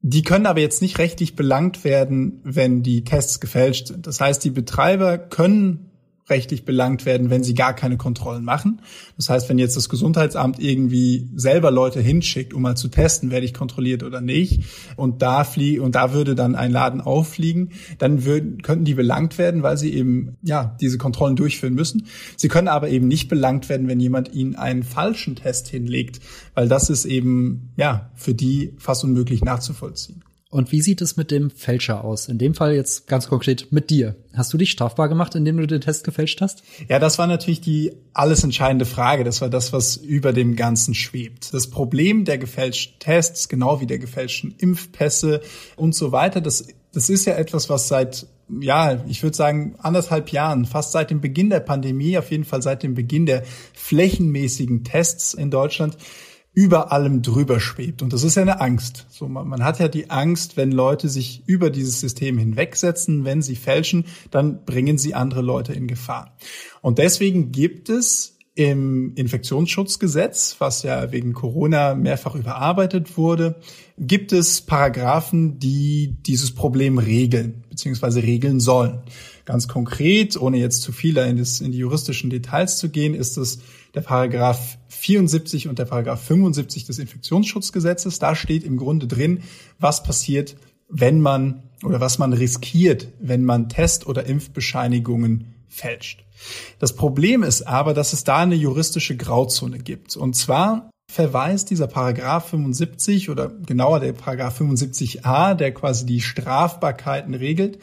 Die 0.00 0.22
können 0.22 0.46
aber 0.46 0.60
jetzt 0.60 0.82
nicht 0.82 0.98
rechtlich 0.98 1.36
belangt 1.36 1.84
werden, 1.84 2.40
wenn 2.44 2.82
die 2.82 3.04
Tests 3.04 3.40
gefälscht 3.40 3.86
sind. 3.88 4.06
Das 4.06 4.20
heißt, 4.20 4.44
die 4.44 4.50
Betreiber 4.50 5.16
können 5.16 5.91
rechtlich 6.28 6.64
belangt 6.64 7.04
werden, 7.04 7.30
wenn 7.30 7.42
sie 7.42 7.54
gar 7.54 7.74
keine 7.74 7.96
Kontrollen 7.96 8.44
machen. 8.44 8.80
Das 9.16 9.28
heißt, 9.28 9.48
wenn 9.48 9.58
jetzt 9.58 9.76
das 9.76 9.88
Gesundheitsamt 9.88 10.60
irgendwie 10.60 11.28
selber 11.34 11.70
Leute 11.70 12.00
hinschickt, 12.00 12.54
um 12.54 12.62
mal 12.62 12.76
zu 12.76 12.88
testen, 12.88 13.30
werde 13.30 13.44
ich 13.44 13.54
kontrolliert 13.54 14.02
oder 14.02 14.20
nicht, 14.20 14.62
und 14.96 15.20
da 15.22 15.44
flie 15.44 15.80
und 15.80 15.94
da 15.94 16.12
würde 16.12 16.34
dann 16.34 16.54
ein 16.54 16.70
Laden 16.70 17.00
auffliegen, 17.00 17.70
dann 17.98 18.24
würden, 18.24 18.62
könnten 18.62 18.84
die 18.84 18.94
belangt 18.94 19.36
werden, 19.38 19.62
weil 19.62 19.76
sie 19.76 19.92
eben 19.92 20.36
ja 20.42 20.76
diese 20.80 20.98
Kontrollen 20.98 21.36
durchführen 21.36 21.74
müssen. 21.74 22.06
Sie 22.36 22.48
können 22.48 22.68
aber 22.68 22.88
eben 22.88 23.08
nicht 23.08 23.28
belangt 23.28 23.68
werden, 23.68 23.88
wenn 23.88 24.00
jemand 24.00 24.32
ihnen 24.32 24.54
einen 24.54 24.84
falschen 24.84 25.36
Test 25.36 25.68
hinlegt, 25.68 26.20
weil 26.54 26.68
das 26.68 26.88
ist 26.88 27.04
eben 27.04 27.70
ja 27.76 28.10
für 28.14 28.34
die 28.34 28.74
fast 28.78 29.04
unmöglich 29.04 29.42
nachzuvollziehen. 29.42 30.22
Und 30.52 30.70
wie 30.70 30.82
sieht 30.82 31.00
es 31.00 31.16
mit 31.16 31.30
dem 31.30 31.50
Fälscher 31.50 32.04
aus? 32.04 32.28
In 32.28 32.36
dem 32.36 32.54
Fall 32.54 32.74
jetzt 32.74 33.06
ganz 33.06 33.26
konkret 33.26 33.72
mit 33.72 33.88
dir. 33.88 34.16
Hast 34.34 34.52
du 34.52 34.58
dich 34.58 34.70
strafbar 34.70 35.08
gemacht, 35.08 35.34
indem 35.34 35.56
du 35.56 35.66
den 35.66 35.80
Test 35.80 36.04
gefälscht 36.04 36.42
hast? 36.42 36.62
Ja, 36.90 36.98
das 36.98 37.18
war 37.18 37.26
natürlich 37.26 37.62
die 37.62 37.92
alles 38.12 38.44
entscheidende 38.44 38.84
Frage. 38.84 39.24
Das 39.24 39.40
war 39.40 39.48
das, 39.48 39.72
was 39.72 39.96
über 39.96 40.34
dem 40.34 40.54
Ganzen 40.54 40.94
schwebt. 40.94 41.54
Das 41.54 41.70
Problem 41.70 42.26
der 42.26 42.36
gefälschten 42.36 42.98
Tests, 42.98 43.48
genau 43.48 43.80
wie 43.80 43.86
der 43.86 43.98
gefälschten 43.98 44.54
Impfpässe 44.58 45.40
und 45.76 45.94
so 45.94 46.12
weiter, 46.12 46.42
das, 46.42 46.66
das 46.92 47.08
ist 47.08 47.24
ja 47.24 47.32
etwas, 47.32 47.70
was 47.70 47.88
seit 47.88 48.26
ja, 48.60 49.02
ich 49.08 49.22
würde 49.22 49.34
sagen, 49.34 49.76
anderthalb 49.78 50.28
Jahren, 50.28 50.66
fast 50.66 50.92
seit 50.92 51.10
dem 51.10 51.22
Beginn 51.22 51.48
der 51.48 51.60
Pandemie, 51.60 52.18
auf 52.18 52.30
jeden 52.30 52.44
Fall 52.44 52.60
seit 52.60 52.82
dem 52.82 52.92
Beginn 52.92 53.24
der 53.24 53.44
flächenmäßigen 53.72 54.84
Tests 54.84 55.32
in 55.32 55.50
Deutschland, 55.50 55.96
über 56.54 56.92
allem 56.92 57.22
drüber 57.22 57.60
schwebt. 57.60 58.02
Und 58.02 58.12
das 58.12 58.24
ist 58.24 58.34
ja 58.34 58.42
eine 58.42 58.60
Angst. 58.60 59.06
So, 59.08 59.26
man, 59.26 59.48
man, 59.48 59.64
hat 59.64 59.78
ja 59.78 59.88
die 59.88 60.10
Angst, 60.10 60.56
wenn 60.56 60.70
Leute 60.70 61.08
sich 61.08 61.42
über 61.46 61.70
dieses 61.70 62.00
System 62.00 62.36
hinwegsetzen, 62.36 63.24
wenn 63.24 63.40
sie 63.40 63.56
fälschen, 63.56 64.04
dann 64.30 64.64
bringen 64.64 64.98
sie 64.98 65.14
andere 65.14 65.40
Leute 65.40 65.72
in 65.72 65.86
Gefahr. 65.86 66.36
Und 66.82 66.98
deswegen 66.98 67.52
gibt 67.52 67.88
es 67.88 68.36
im 68.54 69.14
Infektionsschutzgesetz, 69.14 70.56
was 70.58 70.82
ja 70.82 71.10
wegen 71.10 71.32
Corona 71.32 71.94
mehrfach 71.94 72.34
überarbeitet 72.34 73.16
wurde, 73.16 73.56
gibt 73.98 74.32
es 74.32 74.60
Paragraphen, 74.60 75.58
die 75.58 76.18
dieses 76.26 76.54
Problem 76.54 76.98
regeln, 76.98 77.64
beziehungsweise 77.70 78.22
regeln 78.22 78.60
sollen. 78.60 79.00
Ganz 79.44 79.68
konkret, 79.68 80.40
ohne 80.40 80.58
jetzt 80.58 80.82
zu 80.82 80.92
viel 80.92 81.16
in, 81.16 81.36
das, 81.36 81.60
in 81.60 81.72
die 81.72 81.78
juristischen 81.78 82.30
Details 82.30 82.78
zu 82.78 82.88
gehen, 82.88 83.14
ist 83.14 83.36
es 83.36 83.58
der 83.94 84.02
Paragraph 84.02 84.78
74 84.88 85.68
und 85.68 85.78
der 85.78 85.84
Paragraph 85.84 86.22
75 86.22 86.84
des 86.84 86.98
Infektionsschutzgesetzes. 86.98 88.18
Da 88.18 88.34
steht 88.34 88.64
im 88.64 88.76
Grunde 88.76 89.06
drin, 89.06 89.42
was 89.78 90.02
passiert, 90.02 90.56
wenn 90.88 91.20
man 91.20 91.62
oder 91.82 92.00
was 92.00 92.18
man 92.18 92.32
riskiert, 92.32 93.08
wenn 93.20 93.44
man 93.44 93.68
Test- 93.68 94.06
oder 94.06 94.26
Impfbescheinigungen 94.26 95.54
fälscht. 95.68 96.24
Das 96.78 96.94
Problem 96.94 97.42
ist 97.42 97.62
aber, 97.62 97.94
dass 97.94 98.12
es 98.12 98.24
da 98.24 98.38
eine 98.38 98.54
juristische 98.54 99.16
Grauzone 99.16 99.78
gibt. 99.78 100.16
Und 100.16 100.34
zwar 100.34 100.90
verweist 101.10 101.70
dieser 101.70 101.86
Paragraph 101.86 102.48
75 102.48 103.30
oder 103.30 103.48
genauer 103.48 104.00
der 104.00 104.12
Paragraph 104.12 104.60
75a, 104.60 105.54
der 105.54 105.74
quasi 105.74 106.06
die 106.06 106.20
Strafbarkeiten 106.20 107.34
regelt, 107.34 107.78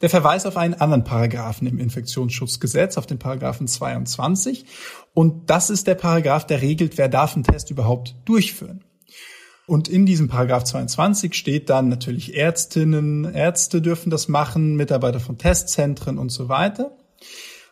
der 0.00 0.10
verweist 0.10 0.46
auf 0.46 0.56
einen 0.56 0.74
anderen 0.74 1.04
Paragraphen 1.04 1.66
im 1.66 1.78
Infektionsschutzgesetz, 1.78 2.96
auf 2.96 3.06
den 3.06 3.18
Paragraphen 3.18 3.66
22. 3.66 4.64
Und 5.12 5.50
das 5.50 5.70
ist 5.70 5.86
der 5.86 5.94
Paragraph, 5.94 6.46
der 6.46 6.62
regelt, 6.62 6.96
wer 6.96 7.08
darf 7.08 7.34
einen 7.34 7.44
Test 7.44 7.70
überhaupt 7.70 8.14
durchführen. 8.24 8.84
Und 9.66 9.88
in 9.88 10.06
diesem 10.06 10.28
Paragraph 10.28 10.64
22 10.64 11.34
steht 11.34 11.70
dann 11.70 11.88
natürlich 11.88 12.34
Ärztinnen, 12.34 13.24
Ärzte 13.24 13.80
dürfen 13.80 14.10
das 14.10 14.26
machen, 14.26 14.74
Mitarbeiter 14.74 15.20
von 15.20 15.38
Testzentren 15.38 16.18
und 16.18 16.30
so 16.30 16.48
weiter. 16.48 16.96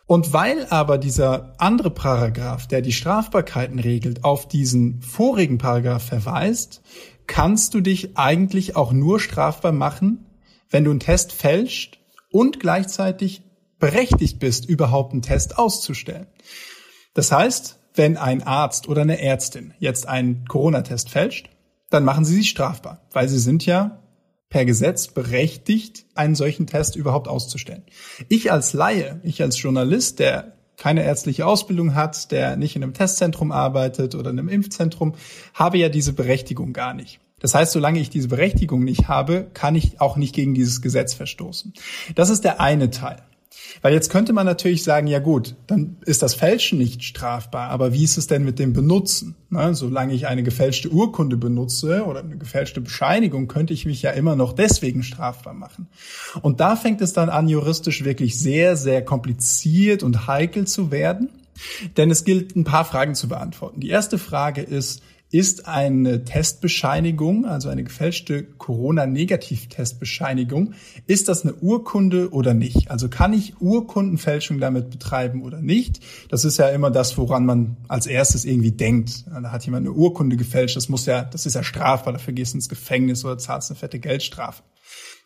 Und 0.05 0.31
weil 0.31 0.65
aber 0.69 0.97
dieser 0.97 1.55
andere 1.57 1.91
Paragraph, 1.91 2.67
der 2.67 2.81
die 2.81 2.93
Strafbarkeiten 2.93 3.79
regelt, 3.79 4.23
auf 4.23 4.47
diesen 4.47 5.01
vorigen 5.01 5.57
Paragraph 5.57 6.03
verweist, 6.03 6.81
kannst 7.27 7.73
du 7.73 7.81
dich 7.81 8.17
eigentlich 8.17 8.75
auch 8.75 8.91
nur 8.91 9.19
strafbar 9.19 9.71
machen, 9.71 10.25
wenn 10.69 10.83
du 10.83 10.91
einen 10.91 10.99
Test 10.99 11.33
fälscht 11.33 11.98
und 12.31 12.59
gleichzeitig 12.59 13.41
berechtigt 13.79 14.39
bist, 14.39 14.67
überhaupt 14.67 15.13
einen 15.13 15.21
Test 15.21 15.57
auszustellen. 15.57 16.27
Das 17.13 17.31
heißt, 17.31 17.79
wenn 17.95 18.17
ein 18.17 18.43
Arzt 18.43 18.87
oder 18.87 19.01
eine 19.01 19.21
Ärztin 19.21 19.73
jetzt 19.79 20.07
einen 20.07 20.45
Corona-Test 20.45 21.09
fälscht, 21.09 21.49
dann 21.89 22.03
machen 22.03 22.25
sie 22.25 22.35
sich 22.35 22.49
strafbar, 22.49 23.01
weil 23.11 23.27
sie 23.27 23.39
sind 23.39 23.65
ja 23.65 23.99
per 24.49 24.65
Gesetz 24.65 25.07
berechtigt, 25.07 26.05
einen 26.15 26.35
solchen 26.35 26.67
Test 26.67 26.95
überhaupt 26.95 27.27
auszustellen. 27.27 27.83
Ich 28.29 28.51
als 28.51 28.73
Laie, 28.73 29.19
ich 29.23 29.41
als 29.41 29.61
Journalist, 29.61 30.19
der 30.19 30.53
keine 30.75 31.03
ärztliche 31.03 31.45
Ausbildung 31.45 31.93
hat, 31.93 32.31
der 32.31 32.55
nicht 32.55 32.75
in 32.75 32.83
einem 32.83 32.93
Testzentrum 32.93 33.51
arbeitet 33.51 34.15
oder 34.15 34.31
in 34.31 34.39
einem 34.39 34.49
Impfzentrum, 34.49 35.13
habe 35.53 35.77
ja 35.77 35.89
diese 35.89 36.13
Berechtigung 36.13 36.73
gar 36.73 36.93
nicht. 36.93 37.19
Das 37.39 37.55
heißt, 37.55 37.71
solange 37.71 37.99
ich 37.99 38.09
diese 38.09 38.27
Berechtigung 38.27 38.83
nicht 38.83 39.07
habe, 39.07 39.47
kann 39.53 39.75
ich 39.75 40.01
auch 40.01 40.17
nicht 40.17 40.35
gegen 40.35 40.53
dieses 40.53 40.81
Gesetz 40.81 41.13
verstoßen. 41.13 41.73
Das 42.15 42.29
ist 42.29 42.43
der 42.43 42.59
eine 42.59 42.89
Teil. 42.89 43.23
Weil 43.81 43.93
jetzt 43.93 44.09
könnte 44.09 44.33
man 44.33 44.45
natürlich 44.45 44.83
sagen, 44.83 45.07
ja 45.07 45.19
gut, 45.19 45.55
dann 45.67 45.97
ist 46.05 46.21
das 46.21 46.33
Fälschen 46.33 46.77
nicht 46.77 47.03
strafbar, 47.03 47.69
aber 47.69 47.93
wie 47.93 48.03
ist 48.03 48.17
es 48.17 48.27
denn 48.27 48.43
mit 48.43 48.59
dem 48.59 48.73
Benutzen? 48.73 49.35
Ne, 49.49 49.73
solange 49.73 50.13
ich 50.13 50.27
eine 50.27 50.43
gefälschte 50.43 50.89
Urkunde 50.89 51.37
benutze 51.37 52.05
oder 52.05 52.19
eine 52.19 52.37
gefälschte 52.37 52.81
Bescheinigung, 52.81 53.47
könnte 53.47 53.73
ich 53.73 53.85
mich 53.85 54.01
ja 54.01 54.11
immer 54.11 54.35
noch 54.35 54.53
deswegen 54.53 55.03
strafbar 55.03 55.53
machen. 55.53 55.87
Und 56.41 56.59
da 56.59 56.75
fängt 56.75 57.01
es 57.01 57.13
dann 57.13 57.29
an, 57.29 57.47
juristisch 57.47 58.03
wirklich 58.03 58.37
sehr, 58.39 58.75
sehr 58.75 59.03
kompliziert 59.03 60.03
und 60.03 60.27
heikel 60.27 60.67
zu 60.67 60.91
werden. 60.91 61.29
Denn 61.97 62.09
es 62.09 62.23
gilt, 62.23 62.55
ein 62.55 62.63
paar 62.63 62.85
Fragen 62.85 63.15
zu 63.15 63.27
beantworten. 63.27 63.81
Die 63.81 63.89
erste 63.89 64.17
Frage 64.17 64.61
ist, 64.61 65.01
ist 65.31 65.67
eine 65.67 66.23
Testbescheinigung, 66.23 67.45
also 67.45 67.69
eine 67.69 67.83
gefälschte 67.83 68.41
Corona-Negativ-Testbescheinigung, 68.43 70.73
ist 71.05 71.27
das 71.27 71.43
eine 71.43 71.53
Urkunde 71.55 72.31
oder 72.31 72.55
nicht? 72.55 72.89
Also 72.89 73.09
kann 73.09 73.33
ich 73.33 73.61
Urkundenfälschung 73.61 74.59
damit 74.59 74.89
betreiben 74.89 75.43
oder 75.43 75.61
nicht? 75.61 75.99
Das 76.29 76.45
ist 76.45 76.57
ja 76.57 76.69
immer 76.69 76.89
das, 76.89 77.15
woran 77.17 77.45
man 77.45 77.77
als 77.87 78.07
erstes 78.07 78.43
irgendwie 78.43 78.71
denkt. 78.71 79.25
Da 79.27 79.51
hat 79.51 79.63
jemand 79.65 79.85
eine 79.85 79.95
Urkunde 79.95 80.35
gefälscht, 80.35 80.75
das 80.75 80.89
muss 80.89 81.05
ja, 81.05 81.21
das 81.23 81.45
ist 81.45 81.53
ja 81.53 81.61
strafbar, 81.61 82.13
dafür 82.13 82.33
gehst 82.33 82.53
du 82.53 82.57
ins 82.57 82.69
Gefängnis 82.69 83.23
oder 83.23 83.37
zahlst 83.37 83.69
eine 83.69 83.77
fette 83.77 83.99
Geldstrafe. 83.99 84.63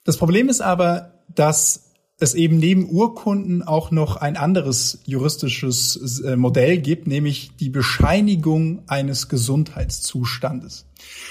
Das 0.03 0.17
Problem 0.17 0.49
ist 0.49 0.61
aber, 0.61 1.13
dass 1.33 1.92
es 2.19 2.35
eben 2.35 2.57
neben 2.57 2.89
Urkunden 2.89 3.63
auch 3.63 3.91
noch 3.91 4.17
ein 4.17 4.37
anderes 4.37 4.99
juristisches 5.05 6.21
äh, 6.21 6.35
Modell 6.35 6.77
gibt, 6.77 7.07
nämlich 7.07 7.51
die 7.59 7.69
Bescheinigung 7.69 8.83
eines 8.87 9.29
Gesundheitszustandes. 9.29 10.85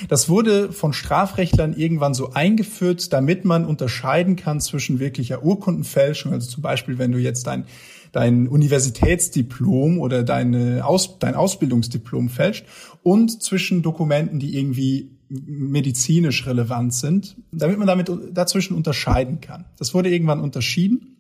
Das 0.09 0.29
wurde 0.29 0.73
von 0.73 0.93
Strafrechtlern 0.93 1.75
irgendwann 1.75 2.15
so 2.15 2.33
eingeführt, 2.33 3.13
damit 3.13 3.45
man 3.45 3.65
unterscheiden 3.65 4.37
kann 4.37 4.61
zwischen 4.61 4.99
wirklicher 4.99 5.45
Urkundenfälschung, 5.45 6.33
also 6.33 6.51
zum 6.51 6.63
Beispiel, 6.63 6.99
wenn 6.99 7.13
du 7.13 7.19
jetzt 7.19 7.47
dein 7.47 7.65
dein 8.13 8.47
Universitätsdiplom 8.47 9.99
oder 9.99 10.23
deine 10.23 10.85
Aus, 10.85 11.19
dein 11.19 11.35
Ausbildungsdiplom 11.35 12.29
fälscht 12.29 12.67
und 13.03 13.43
zwischen 13.43 13.83
Dokumenten, 13.83 14.39
die 14.39 14.57
irgendwie 14.57 15.11
medizinisch 15.33 16.47
relevant 16.47 16.93
sind, 16.95 17.37
damit 17.53 17.79
man 17.79 17.87
damit 17.87 18.11
dazwischen 18.33 18.77
unterscheiden 18.77 19.41
kann. 19.41 19.65
Das 19.79 19.95
wurde 19.95 20.11
irgendwann 20.11 20.41
unterschieden. 20.41 21.12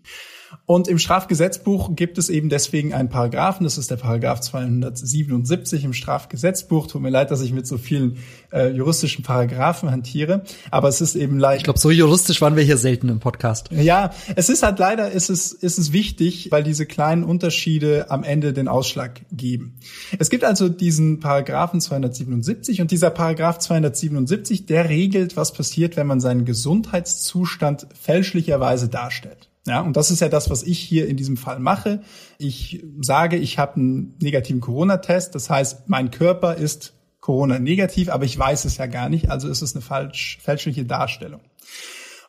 Und 0.66 0.88
im 0.88 0.99
Strafgesetzbuch 0.99 1.94
gibt 1.97 2.18
es 2.18 2.28
eben 2.28 2.49
deswegen 2.49 2.94
einen 2.94 3.09
Paragraphen, 3.09 3.64
das 3.64 3.78
ist 3.78 3.90
der 3.90 3.97
Paragraph 3.97 4.40
277 4.40 5.85
im 5.85 5.92
Strafgesetzbuch. 5.92 6.87
Tut 6.87 7.02
mir 7.02 7.11
leid, 7.11 7.30
dass 7.30 7.40
ich 7.42 7.52
mit 7.52 7.66
so 7.66 7.78
vielen 7.78 8.18
äh, 8.52 8.68
juristischen 8.68 9.25
Paragraphen 9.25 9.90
hantiere, 9.90 10.44
aber 10.71 10.88
es 10.88 11.00
ist 11.00 11.14
eben 11.14 11.38
leider. 11.38 11.56
Ich 11.56 11.64
glaube, 11.64 11.78
so 11.78 11.90
juristisch 11.90 12.40
waren 12.40 12.56
wir 12.56 12.62
hier 12.62 12.78
selten 12.78 13.09
im 13.09 13.21
Podcast. 13.21 13.71
Ja, 13.73 14.12
es 14.37 14.49
ist 14.49 14.62
halt 14.62 14.78
leider, 14.78 15.11
ist 15.11 15.30
es, 15.30 15.52
ist 15.52 15.78
es 15.78 15.92
wichtig, 15.92 16.50
weil 16.50 16.62
diese 16.62 16.87
kleinen 16.87 17.25
Unterschiede 17.25 18.11
am 18.11 18.25
Ende 18.25 18.52
den 18.52 18.68
Ausschlag 18.68 19.23
geben. 19.32 19.78
Es 20.18 20.30
gibt 20.30 20.44
also 20.44 20.68
diesen 20.68 21.21
Paragraphen 21.21 21.80
277 21.80 22.80
und 22.80 22.90
dieser 22.90 23.11
Paragraph 23.11 23.59
277, 23.59 24.66
der 24.66 24.88
regelt, 24.88 25.37
was 25.37 25.52
passiert, 25.52 25.97
wenn 25.97 26.06
man 26.06 26.21
seinen 26.21 26.44
Gesundheitszustand 26.44 27.87
fälschlicherweise 28.00 28.88
darstellt. 28.88 29.51
Ja, 29.66 29.81
und 29.81 29.97
das 29.97 30.11
ist 30.11 30.21
ja 30.21 30.28
das, 30.28 30.50
was 30.50 30.64
ich 30.64 30.78
hier 30.81 31.09
in 31.09 31.16
diesem 31.16 31.37
Fall 31.37 31.61
mache. 31.61 32.02
Ich 32.38 32.85
sage, 33.00 33.37
ich 33.37 33.59
habe 33.59 33.76
einen 33.76 34.16
negativen 34.21 34.61
Corona-Test. 34.61 35.35
Das 35.35 35.50
heißt, 35.50 35.88
mein 35.88 36.11
Körper 36.11 36.57
ist 36.57 36.95
Corona-negativ, 37.21 38.09
aber 38.09 38.25
ich 38.25 38.37
weiß 38.37 38.64
es 38.64 38.76
ja 38.76 38.87
gar 38.87 39.09
nicht. 39.09 39.31
Also 39.31 39.49
ist 39.49 39.62
es 39.62 39.75
eine 39.75 39.83
falsch, 39.83 40.38
fälschliche 40.42 40.85
Darstellung. 40.85 41.40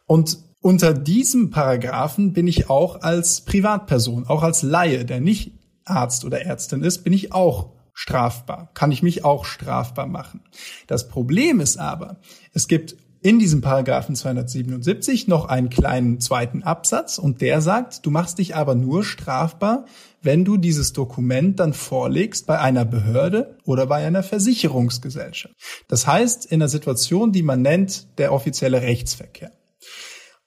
Und 0.05 0.37
unter 0.61 0.93
diesem 0.93 1.49
Paragraphen 1.49 2.33
bin 2.33 2.47
ich 2.47 2.69
auch 2.69 3.01
als 3.01 3.41
Privatperson, 3.41 4.27
auch 4.27 4.43
als 4.43 4.61
Laie, 4.61 5.03
der 5.03 5.19
nicht 5.19 5.53
Arzt 5.85 6.25
oder 6.25 6.41
Ärztin 6.41 6.83
ist, 6.83 7.03
bin 7.03 7.13
ich 7.13 7.33
auch 7.33 7.71
strafbar. 7.93 8.69
Kann 8.73 8.91
ich 8.91 9.03
mich 9.03 9.25
auch 9.25 9.45
strafbar 9.45 10.07
machen. 10.07 10.41
Das 10.87 11.07
Problem 11.07 11.59
ist 11.59 11.77
aber, 11.77 12.17
es 12.53 12.67
gibt 12.67 12.95
in 13.23 13.39
diesem 13.39 13.61
Paragraphen 13.61 14.17
277 14.17 15.29
noch 15.29 15.45
einen 15.45 15.69
kleinen 15.69 16.19
zweiten 16.19 16.61
Absatz 16.61 17.17
und 17.17 17.39
der 17.39 17.61
sagt, 17.61 18.05
du 18.05 18.11
machst 18.11 18.37
dich 18.37 18.55
aber 18.55 18.75
nur 18.75 19.05
strafbar, 19.05 19.85
wenn 20.21 20.43
du 20.43 20.57
dieses 20.57 20.91
Dokument 20.91 21.57
dann 21.59 21.71
vorlegst 21.71 22.45
bei 22.45 22.59
einer 22.59 22.83
Behörde 22.83 23.57
oder 23.63 23.87
bei 23.87 24.05
einer 24.05 24.23
Versicherungsgesellschaft. 24.23 25.55
Das 25.87 26.05
heißt, 26.05 26.45
in 26.47 26.61
einer 26.61 26.67
Situation, 26.67 27.31
die 27.31 27.43
man 27.43 27.61
nennt, 27.61 28.07
der 28.17 28.33
offizielle 28.33 28.81
Rechtsverkehr. 28.81 29.53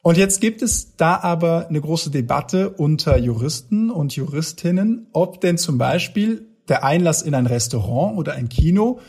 Und 0.03 0.19
jetzt 0.19 0.43
gibt 0.43 0.61
es 0.61 0.97
da 0.97 1.17
aber 1.17 1.69
eine 1.69 1.81
große 1.81 2.11
Debatte 2.11 2.71
unter 2.71 3.17
Juristen 3.17 3.91
und 3.91 4.15
Juristinnen, 4.15 5.09
ob 5.15 5.41
denn 5.41 5.57
zum 5.57 5.79
Beispiel 5.79 6.47
der 6.69 6.85
Einlass 6.85 7.23
in 7.23 7.35
ein 7.35 7.47
Restaurant 7.47 8.19
oder 8.19 8.35
ein 8.35 8.51
Kino 8.51 9.01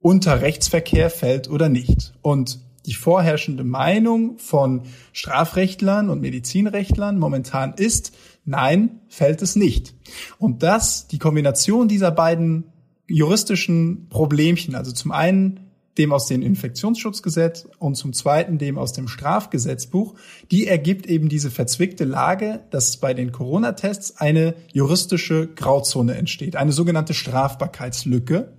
unter 0.00 0.42
Rechtsverkehr 0.42 1.10
fällt 1.10 1.48
oder 1.48 1.68
nicht. 1.68 2.12
Und 2.20 2.63
die 2.86 2.94
vorherrschende 2.94 3.64
Meinung 3.64 4.38
von 4.38 4.82
Strafrechtlern 5.12 6.10
und 6.10 6.20
Medizinrechtlern 6.20 7.18
momentan 7.18 7.74
ist, 7.74 8.12
nein, 8.44 9.00
fällt 9.08 9.42
es 9.42 9.56
nicht. 9.56 9.94
Und 10.38 10.62
das, 10.62 11.08
die 11.08 11.18
Kombination 11.18 11.88
dieser 11.88 12.10
beiden 12.10 12.64
juristischen 13.06 14.08
Problemchen, 14.08 14.74
also 14.74 14.92
zum 14.92 15.12
einen 15.12 15.60
dem 15.98 16.12
aus 16.12 16.26
dem 16.26 16.42
Infektionsschutzgesetz 16.42 17.68
und 17.78 17.94
zum 17.94 18.12
zweiten 18.12 18.58
dem 18.58 18.78
aus 18.78 18.92
dem 18.92 19.08
Strafgesetzbuch, 19.08 20.14
die 20.50 20.66
ergibt 20.66 21.06
eben 21.06 21.28
diese 21.28 21.50
verzwickte 21.50 22.04
Lage, 22.04 22.64
dass 22.70 22.96
bei 22.96 23.14
den 23.14 23.32
Corona-Tests 23.32 24.16
eine 24.18 24.54
juristische 24.72 25.46
Grauzone 25.54 26.14
entsteht, 26.16 26.56
eine 26.56 26.72
sogenannte 26.72 27.14
Strafbarkeitslücke, 27.14 28.52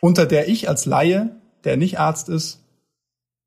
unter 0.00 0.26
der 0.26 0.48
ich 0.48 0.68
als 0.68 0.86
Laie, 0.86 1.36
der 1.64 1.76
nicht 1.76 1.98
Arzt 1.98 2.28
ist, 2.28 2.59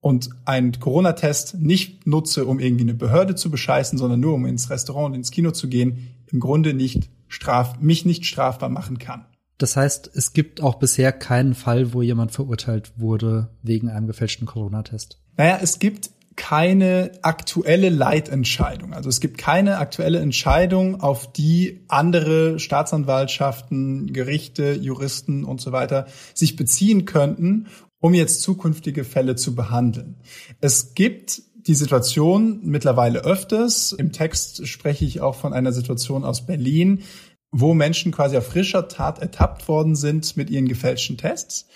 und 0.03 0.31
einen 0.43 0.77
Corona-Test 0.77 1.61
nicht 1.61 2.05
nutze, 2.05 2.45
um 2.45 2.59
irgendwie 2.59 2.83
eine 2.83 2.93
Behörde 2.93 3.35
zu 3.35 3.49
bescheißen, 3.49 3.97
sondern 3.97 4.19
nur 4.19 4.33
um 4.33 4.45
ins 4.45 4.69
Restaurant 4.69 5.07
und 5.07 5.13
ins 5.13 5.31
Kino 5.31 5.51
zu 5.51 5.69
gehen, 5.69 6.09
im 6.29 6.41
Grunde 6.41 6.73
nicht 6.73 7.09
straf, 7.29 7.79
mich 7.79 8.03
nicht 8.03 8.25
strafbar 8.25 8.67
machen 8.67 8.99
kann. 8.99 9.25
Das 9.57 9.77
heißt, 9.77 10.11
es 10.13 10.33
gibt 10.33 10.61
auch 10.61 10.75
bisher 10.75 11.13
keinen 11.13 11.53
Fall, 11.53 11.93
wo 11.93 12.01
jemand 12.01 12.33
verurteilt 12.33 12.91
wurde 12.97 13.47
wegen 13.61 13.89
einem 13.89 14.07
gefälschten 14.07 14.45
Corona-Test. 14.45 15.21
Naja, 15.37 15.59
es 15.61 15.79
gibt 15.79 16.09
keine 16.35 17.11
aktuelle 17.21 17.89
Leitentscheidung. 17.89 18.93
Also 18.93 19.09
es 19.09 19.19
gibt 19.19 19.37
keine 19.37 19.77
aktuelle 19.77 20.19
Entscheidung, 20.19 21.01
auf 21.01 21.31
die 21.31 21.85
andere 21.87 22.59
Staatsanwaltschaften, 22.59 24.11
Gerichte, 24.13 24.73
Juristen 24.73 25.43
und 25.43 25.61
so 25.61 25.71
weiter 25.71 26.07
sich 26.33 26.55
beziehen 26.55 27.05
könnten, 27.05 27.67
um 28.03 28.13
jetzt 28.13 28.41
zukünftige 28.41 29.05
Fälle 29.05 29.37
zu 29.37 29.55
behandeln. 29.55 30.17
Es 30.59 30.93
gibt 30.93 31.41
die 31.55 31.73
Situation 31.73 32.59
mittlerweile 32.61 33.23
öfters. 33.23 33.93
Im 33.93 34.11
Text 34.11 34.67
spreche 34.67 35.05
ich 35.05 35.21
auch 35.21 35.35
von 35.35 35.53
einer 35.53 35.71
Situation 35.71 36.25
aus 36.25 36.45
Berlin, 36.45 37.03
wo 37.49 37.73
Menschen 37.73 38.11
quasi 38.11 38.35
auf 38.35 38.45
frischer 38.45 38.89
Tat 38.89 39.19
ertappt 39.19 39.69
worden 39.69 39.95
sind 39.95 40.35
mit 40.35 40.49
ihren 40.49 40.67
gefälschten 40.67 41.15
Tests. 41.15 41.69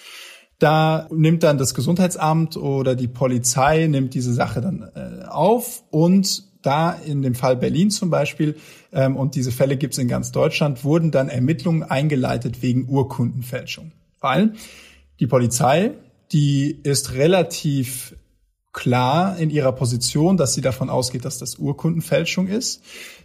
Da 0.60 1.08
nimmt 1.14 1.44
dann 1.44 1.58
das 1.58 1.74
Gesundheitsamt 1.74 2.58
oder 2.58 2.96
die 2.96 3.08
Polizei 3.08 3.88
nimmt 3.88 4.14
diese 4.14 4.34
Sache 4.34 4.60
dann 4.60 4.92
äh, 4.96 5.24
auf 5.30 5.86
und 5.92 6.44
da 6.62 6.92
in 6.92 7.22
dem 7.22 7.36
Fall 7.36 7.56
Berlin 7.56 7.90
zum 7.90 8.10
Beispiel, 8.10 8.58
ähm, 8.92 9.16
und 9.16 9.36
diese 9.36 9.54
Fälle 9.54 9.78
gibt 9.78 9.94
es 9.94 9.98
in 9.98 10.10
ganz 10.10 10.34
Deutschland, 10.34 10.84
wurden 10.84 11.12
dann 11.12 11.30
Ermittlungen 11.30 11.84
eingeleitet 11.84 12.62
wegen 12.62 12.90
Urkundenfälschung. 12.90 13.94
Weil 14.20 14.56
die 15.22 15.28
Polizei 15.28 15.94
die 16.32 16.80
ist 16.84 17.14
relativ 17.14 18.16
klar 18.74 19.38
in 19.40 19.50
ihrer 19.50 19.72
Position, 19.72 20.38
dass 20.38 20.54
sie 20.54 20.62
davon 20.62 20.90
ausgeht, 20.90 21.26
dass 21.26 21.40
das 21.40 21.56
Urkundenfälschung 21.56 22.48
ist. 22.48 22.84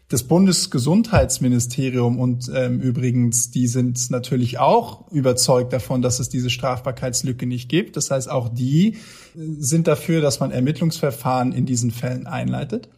Das 0.08 0.22
Bundesgesundheitsministerium 0.22 2.18
und 2.18 2.50
ähm, 2.54 2.80
übrigens, 2.80 3.50
die 3.50 3.66
sind 3.66 4.10
natürlich 4.10 4.58
auch 4.58 5.10
überzeugt 5.10 5.72
davon, 5.72 6.00
dass 6.00 6.20
es 6.20 6.28
diese 6.30 6.48
Strafbarkeitslücke 6.48 7.46
nicht 7.46 7.68
gibt. 7.68 7.96
Das 7.96 8.10
heißt, 8.10 8.30
auch 8.30 8.48
die 8.48 8.94
äh, 8.94 8.96
sind 9.58 9.88
dafür, 9.88 10.20
dass 10.22 10.40
man 10.40 10.50
Ermittlungsverfahren 10.50 11.52
in 11.52 11.66
diesen 11.66 11.90
Fällen 11.90 12.26
einleitet. 12.26 12.88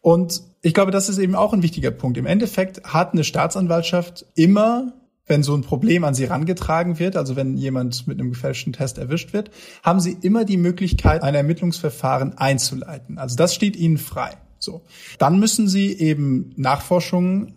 Und 0.00 0.42
ich 0.62 0.74
glaube, 0.74 0.92
das 0.92 1.08
ist 1.08 1.18
eben 1.18 1.34
auch 1.34 1.52
ein 1.52 1.62
wichtiger 1.62 1.90
Punkt. 1.90 2.18
Im 2.18 2.26
Endeffekt 2.26 2.84
hat 2.84 3.12
eine 3.12 3.24
Staatsanwaltschaft 3.24 4.26
immer 4.34 4.92
wenn 5.30 5.42
so 5.42 5.54
ein 5.54 5.62
Problem 5.62 6.04
an 6.04 6.14
sie 6.14 6.26
rangetragen 6.26 6.98
wird, 6.98 7.16
also 7.16 7.36
wenn 7.36 7.56
jemand 7.56 8.06
mit 8.06 8.20
einem 8.20 8.30
gefälschten 8.30 8.74
Test 8.74 8.98
erwischt 8.98 9.32
wird, 9.32 9.50
haben 9.82 10.00
sie 10.00 10.18
immer 10.20 10.44
die 10.44 10.58
Möglichkeit, 10.58 11.22
ein 11.22 11.34
Ermittlungsverfahren 11.34 12.36
einzuleiten. 12.36 13.16
Also 13.16 13.36
das 13.36 13.54
steht 13.54 13.76
ihnen 13.76 13.96
frei. 13.96 14.36
So. 14.58 14.82
Dann 15.18 15.38
müssen 15.38 15.68
sie 15.68 15.92
eben 15.98 16.52
Nachforschungen 16.56 17.54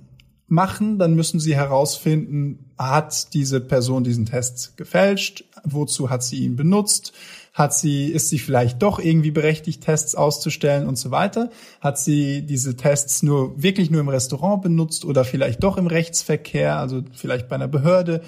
machen, 0.47 0.99
dann 0.99 1.15
müssen 1.15 1.39
sie 1.39 1.55
herausfinden, 1.55 2.71
hat 2.77 3.33
diese 3.33 3.59
Person 3.59 4.03
diesen 4.03 4.25
Test 4.25 4.77
gefälscht, 4.77 5.43
wozu 5.63 6.09
hat 6.09 6.23
sie 6.23 6.43
ihn 6.43 6.55
benutzt, 6.55 7.13
hat 7.53 7.75
sie, 7.75 8.07
ist 8.07 8.29
sie 8.29 8.39
vielleicht 8.39 8.81
doch 8.81 8.99
irgendwie 8.99 9.29
berechtigt, 9.29 9.83
Tests 9.83 10.15
auszustellen 10.15 10.87
und 10.87 10.97
so 10.97 11.11
weiter? 11.11 11.51
Hat 11.81 11.99
sie 11.99 12.41
diese 12.41 12.75
Tests 12.75 13.21
nur 13.21 13.61
wirklich 13.61 13.91
nur 13.91 14.01
im 14.01 14.09
Restaurant 14.09 14.63
benutzt 14.63 15.05
oder 15.05 15.23
vielleicht 15.23 15.63
doch 15.63 15.77
im 15.77 15.85
Rechtsverkehr, 15.85 16.77
also 16.77 17.03
vielleicht 17.13 17.47
bei 17.47 17.55
einer 17.55 17.67
Behörde? 17.67 18.21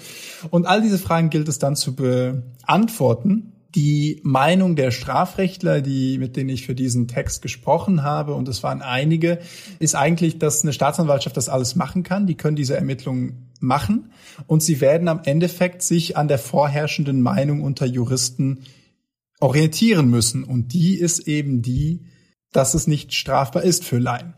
Und 0.51 0.67
all 0.67 0.81
diese 0.81 0.99
Fragen 0.99 1.31
gilt 1.31 1.47
es 1.47 1.57
dann 1.57 1.75
zu 1.75 1.95
beantworten. 1.95 3.51
Die 3.73 4.21
Meinung 4.23 4.75
der 4.75 4.91
Strafrechtler, 4.91 5.81
die, 5.81 6.19
mit 6.19 6.37
denen 6.37 6.49
ich 6.49 6.65
für 6.65 6.75
diesen 6.75 7.07
Text 7.07 7.41
gesprochen 7.41 8.03
habe, 8.03 8.35
und 8.35 8.47
es 8.47 8.61
waren 8.61 8.83
einige, 8.83 9.39
ist 9.79 9.95
eigentlich, 9.95 10.37
dass 10.37 10.61
eine 10.61 10.71
Staatsanwaltschaft 10.71 11.35
das 11.35 11.49
alles 11.49 11.75
machen 11.75 12.03
kann. 12.03 12.27
Die 12.27 12.35
können 12.35 12.55
diese 12.55 12.77
Ermittlungen 12.77 13.49
machen 13.59 14.11
und 14.45 14.61
sie 14.61 14.81
werden 14.81 15.07
am 15.07 15.21
Endeffekt 15.25 15.81
sich 15.81 16.15
an 16.15 16.27
der 16.27 16.37
vorherrschenden 16.37 17.21
Meinung 17.21 17.63
unter 17.63 17.85
Juristen 17.85 18.59
orientieren 19.39 20.09
müssen. 20.09 20.43
Und 20.43 20.73
die 20.73 20.97
ist 20.97 21.27
eben 21.27 21.61
die, 21.61 22.05
dass 22.51 22.73
es 22.73 22.87
nicht 22.87 23.13
strafbar 23.13 23.63
ist 23.63 23.83
für 23.83 23.99
Laien. 23.99 24.33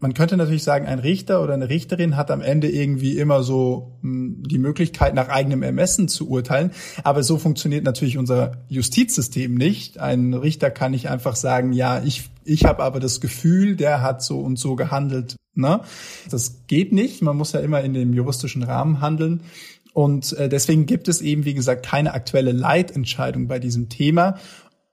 Man 0.00 0.12
könnte 0.12 0.36
natürlich 0.36 0.64
sagen, 0.64 0.86
ein 0.86 0.98
Richter 0.98 1.42
oder 1.42 1.54
eine 1.54 1.70
Richterin 1.70 2.16
hat 2.16 2.30
am 2.30 2.42
Ende 2.42 2.68
irgendwie 2.68 3.16
immer 3.16 3.42
so 3.42 3.96
hm, 4.02 4.42
die 4.44 4.58
Möglichkeit, 4.58 5.14
nach 5.14 5.30
eigenem 5.30 5.62
Ermessen 5.62 6.08
zu 6.08 6.28
urteilen. 6.28 6.72
Aber 7.04 7.22
so 7.22 7.38
funktioniert 7.38 7.84
natürlich 7.84 8.18
unser 8.18 8.64
Justizsystem 8.68 9.54
nicht. 9.54 9.98
Ein 10.00 10.34
Richter 10.34 10.70
kann 10.70 10.90
nicht 10.90 11.08
einfach 11.08 11.36
sagen, 11.36 11.72
ja, 11.72 12.02
ich, 12.02 12.28
ich 12.44 12.66
habe 12.66 12.82
aber 12.82 13.00
das 13.00 13.22
Gefühl, 13.22 13.76
der 13.76 14.02
hat 14.02 14.22
so 14.22 14.40
und 14.40 14.58
so 14.58 14.76
gehandelt. 14.76 15.36
Ne? 15.54 15.80
Das 16.28 16.66
geht 16.66 16.92
nicht. 16.92 17.22
Man 17.22 17.38
muss 17.38 17.52
ja 17.52 17.60
immer 17.60 17.80
in 17.80 17.94
dem 17.94 18.12
juristischen 18.12 18.62
Rahmen 18.62 19.00
handeln. 19.00 19.40
Und 19.94 20.32
äh, 20.34 20.48
deswegen 20.48 20.86
gibt 20.86 21.06
es 21.08 21.22
eben, 21.22 21.44
wie 21.44 21.54
gesagt, 21.54 21.86
keine 21.86 22.12
aktuelle 22.12 22.50
Leitentscheidung 22.52 23.46
bei 23.46 23.60
diesem 23.60 23.88
Thema. 23.88 24.38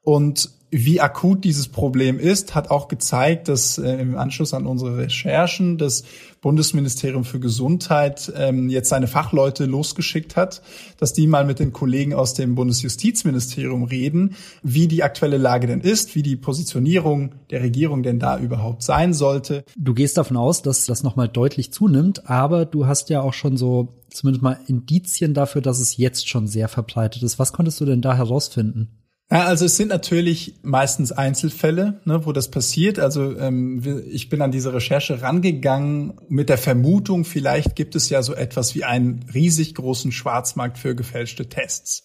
Und 0.03 0.51
wie 0.71 1.01
akut 1.01 1.43
dieses 1.43 1.67
Problem 1.67 2.17
ist, 2.17 2.55
hat 2.55 2.71
auch 2.71 2.87
gezeigt, 2.87 3.49
dass 3.49 3.77
äh, 3.77 3.91
im 3.95 4.17
Anschluss 4.17 4.53
an 4.53 4.65
unsere 4.65 4.97
Recherchen 4.97 5.77
das 5.77 6.03
Bundesministerium 6.39 7.25
für 7.25 7.41
Gesundheit 7.41 8.31
ähm, 8.35 8.69
jetzt 8.69 8.87
seine 8.87 9.07
Fachleute 9.07 9.65
losgeschickt 9.65 10.37
hat, 10.37 10.61
dass 10.97 11.11
die 11.11 11.27
mal 11.27 11.43
mit 11.43 11.59
den 11.59 11.73
Kollegen 11.73 12.13
aus 12.13 12.33
dem 12.33 12.55
Bundesjustizministerium 12.55 13.83
reden, 13.83 14.35
wie 14.63 14.87
die 14.87 15.03
aktuelle 15.03 15.37
Lage 15.37 15.67
denn 15.67 15.81
ist, 15.81 16.15
wie 16.15 16.23
die 16.23 16.37
Positionierung 16.37 17.35
der 17.49 17.61
Regierung 17.61 18.01
denn 18.01 18.17
da 18.17 18.39
überhaupt 18.39 18.81
sein 18.81 19.13
sollte. 19.13 19.65
Du 19.77 19.93
gehst 19.93 20.17
davon 20.17 20.37
aus, 20.37 20.61
dass 20.61 20.85
das 20.85 21.03
nochmal 21.03 21.27
deutlich 21.27 21.73
zunimmt, 21.73 22.29
aber 22.29 22.65
du 22.65 22.87
hast 22.87 23.09
ja 23.09 23.21
auch 23.21 23.33
schon 23.33 23.57
so 23.57 23.89
zumindest 24.09 24.41
mal 24.41 24.57
Indizien 24.67 25.33
dafür, 25.33 25.61
dass 25.61 25.79
es 25.79 25.97
jetzt 25.97 26.29
schon 26.29 26.47
sehr 26.47 26.69
verbreitet 26.69 27.23
ist. 27.23 27.39
Was 27.39 27.51
konntest 27.51 27.81
du 27.81 27.85
denn 27.85 28.01
da 28.01 28.15
herausfinden? 28.15 29.00
Ja, 29.31 29.45
also 29.45 29.63
es 29.63 29.77
sind 29.77 29.87
natürlich 29.87 30.55
meistens 30.61 31.13
Einzelfälle, 31.13 32.01
ne, 32.03 32.25
wo 32.25 32.33
das 32.33 32.51
passiert. 32.51 32.99
Also 32.99 33.37
ähm, 33.37 33.81
ich 34.09 34.27
bin 34.27 34.41
an 34.41 34.51
diese 34.51 34.73
Recherche 34.73 35.21
rangegangen 35.21 36.15
mit 36.27 36.49
der 36.49 36.57
Vermutung, 36.57 37.23
vielleicht 37.23 37.77
gibt 37.77 37.95
es 37.95 38.09
ja 38.09 38.23
so 38.23 38.35
etwas 38.35 38.75
wie 38.75 38.83
einen 38.83 39.25
riesig 39.33 39.73
großen 39.75 40.11
Schwarzmarkt 40.11 40.77
für 40.77 40.95
gefälschte 40.95 41.47
Tests. 41.47 42.03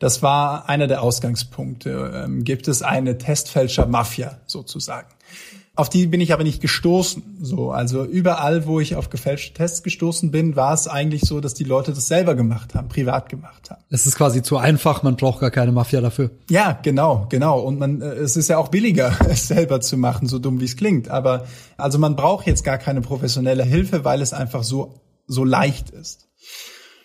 Das 0.00 0.22
war 0.22 0.68
einer 0.68 0.86
der 0.86 1.00
Ausgangspunkte. 1.00 2.12
Ähm, 2.14 2.44
gibt 2.44 2.68
es 2.68 2.82
eine 2.82 3.16
Testfälscher-Mafia 3.16 4.38
sozusagen? 4.46 5.08
Auf 5.76 5.88
die 5.90 6.06
bin 6.06 6.20
ich 6.20 6.32
aber 6.32 6.42
nicht 6.42 6.60
gestoßen. 6.60 7.38
So, 7.40 7.70
also 7.70 8.04
überall, 8.04 8.66
wo 8.66 8.80
ich 8.80 8.96
auf 8.96 9.10
gefälschte 9.10 9.54
Tests 9.54 9.82
gestoßen 9.82 10.30
bin, 10.30 10.56
war 10.56 10.72
es 10.72 10.88
eigentlich 10.88 11.22
so, 11.22 11.40
dass 11.40 11.54
die 11.54 11.64
Leute 11.64 11.92
das 11.92 12.08
selber 12.08 12.34
gemacht 12.34 12.74
haben, 12.74 12.88
privat 12.88 13.28
gemacht 13.28 13.70
haben. 13.70 13.82
Es 13.90 14.06
ist 14.06 14.16
quasi 14.16 14.42
zu 14.42 14.56
einfach, 14.56 15.02
man 15.02 15.16
braucht 15.16 15.40
gar 15.40 15.50
keine 15.50 15.72
Mafia 15.72 16.00
dafür. 16.00 16.30
Ja, 16.50 16.78
genau, 16.82 17.26
genau. 17.28 17.60
Und 17.60 17.78
man, 17.78 18.00
äh, 18.00 18.14
es 18.14 18.36
ist 18.36 18.48
ja 18.48 18.58
auch 18.58 18.68
billiger, 18.68 19.16
es 19.28 19.48
selber 19.48 19.80
zu 19.80 19.96
machen, 19.96 20.26
so 20.26 20.38
dumm 20.38 20.60
wie 20.60 20.64
es 20.64 20.76
klingt. 20.76 21.08
Aber 21.10 21.44
also 21.76 21.98
man 21.98 22.16
braucht 22.16 22.46
jetzt 22.46 22.64
gar 22.64 22.78
keine 22.78 23.02
professionelle 23.02 23.62
Hilfe, 23.62 24.04
weil 24.04 24.22
es 24.22 24.32
einfach 24.32 24.62
so 24.62 24.94
so 25.26 25.44
leicht 25.44 25.90
ist. 25.90 26.28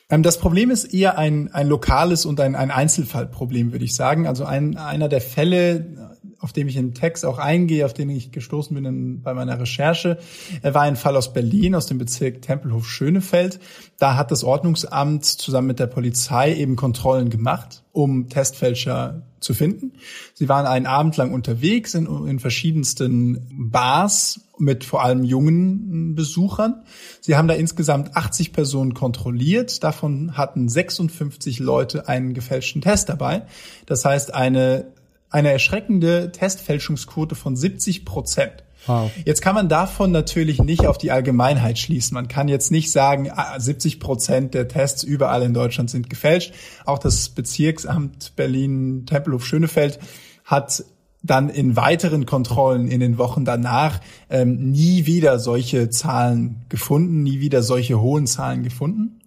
Ähm, 0.10 0.24
das 0.24 0.38
Problem 0.38 0.70
ist 0.70 0.94
eher 0.94 1.18
ein, 1.18 1.54
ein 1.54 1.68
lokales 1.68 2.26
und 2.26 2.40
ein, 2.40 2.56
ein 2.56 2.72
Einzelfallproblem, 2.72 3.72
würde 3.72 3.86
ich 3.86 3.96
sagen. 3.96 4.28
Also 4.28 4.46
ein, 4.46 4.78
einer 4.78 5.10
der 5.10 5.22
Fälle, 5.22 6.01
auf 6.42 6.54
dem 6.54 6.68
ich 6.68 6.76
im 6.76 6.94
Text 6.94 7.26
auch 7.26 7.38
eingehe, 7.38 7.86
auf 7.86 7.94
den 7.94 8.10
ich 8.10 8.32
gestoßen 8.32 8.76
bin 8.76 8.86
in, 8.86 9.22
bei 9.22 9.34
meiner 9.34 9.60
Recherche, 9.60 10.18
war 10.64 10.82
ein 10.82 10.96
Fall 10.96 11.16
aus 11.16 11.34
Berlin, 11.34 11.76
aus 11.76 11.86
dem 11.86 12.00
Bezirk 12.00 12.42
Tempelhof-Schönefeld. 12.42 13.60
Da 14.00 14.16
hat 14.18 14.32
das 14.32 14.44
Ordnungsamt 14.44 15.26
zusammen 15.26 15.68
mit 15.68 15.80
der 15.80 15.88
Polizei 15.88 16.54
eben 16.56 16.76
Kontrollen 16.76 17.30
gemacht, 17.30 17.84
um 17.92 18.28
Testfälscher 18.28 19.22
zu 19.40 19.54
finden. 19.54 19.94
Sie 20.34 20.50
waren 20.50 20.66
einen 20.66 20.86
Abend 20.86 21.18
lang 21.18 21.34
unterwegs 21.34 21.94
in, 21.94 22.06
in 22.28 22.40
verschiedensten 22.40 23.48
Bars 23.52 24.42
mit 24.58 24.84
vor 24.84 25.04
allem 25.04 25.24
jungen 25.24 26.16
Besuchern. 26.16 26.84
Sie 27.20 27.36
haben 27.36 27.48
da 27.48 27.56
insgesamt 27.56 28.16
80 28.16 28.54
Personen 28.54 28.94
kontrolliert. 28.94 29.84
Davon 29.84 30.38
hatten 30.38 30.70
56 30.70 31.60
Leute 31.60 32.08
einen 32.08 32.34
gefälschten 32.34 32.82
Test 32.82 33.10
dabei. 33.10 33.48
Das 33.88 34.06
heißt, 34.06 34.34
eine 34.34 34.86
eine 35.32 35.52
erschreckende 35.52 36.32
Testfälschungsquote 36.32 37.36
von 37.36 37.56
70 37.56 38.06
Prozent. 38.06 38.64
Wow. 38.88 39.12
Jetzt 39.26 39.42
kann 39.42 39.56
man 39.56 39.70
davon 39.70 40.12
natürlich 40.12 40.62
nicht 40.62 40.88
auf 40.88 40.98
die 40.98 41.12
Allgemeinheit 41.12 41.78
schließen. 41.78 42.16
Man 42.16 42.28
kann 42.28 42.48
jetzt 42.48 42.72
nicht 42.72 42.92
sagen, 42.92 43.32
70 43.58 43.96
ah, 43.96 44.06
Prozent 44.06 44.54
der 44.54 44.68
Tests 44.68 45.04
überall 45.04 45.44
in 45.44 45.54
Deutschland 45.54 45.90
sind 45.90 46.10
gefälscht. 46.10 46.54
Auch 46.86 46.98
das 46.98 47.30
Bezirksamt 47.30 48.36
Berlin-Tempelhof-Schönefeld 48.36 50.00
hat 50.46 50.84
dann 51.24 51.50
in 51.50 51.76
weiteren 51.76 52.26
Kontrollen 52.26 52.88
in 52.88 53.00
den 53.00 53.20
Wochen 53.20 53.46
danach 53.46 54.02
ähm, 54.30 54.72
nie 54.72 55.06
wieder 55.06 55.38
solche 55.38 55.92
Zahlen 55.92 56.66
gefunden, 56.68 57.22
nie 57.22 57.40
wieder 57.40 57.62
solche 57.62 58.02
hohen 58.02 58.26
Zahlen 58.26 58.64
gefunden. 58.64 59.20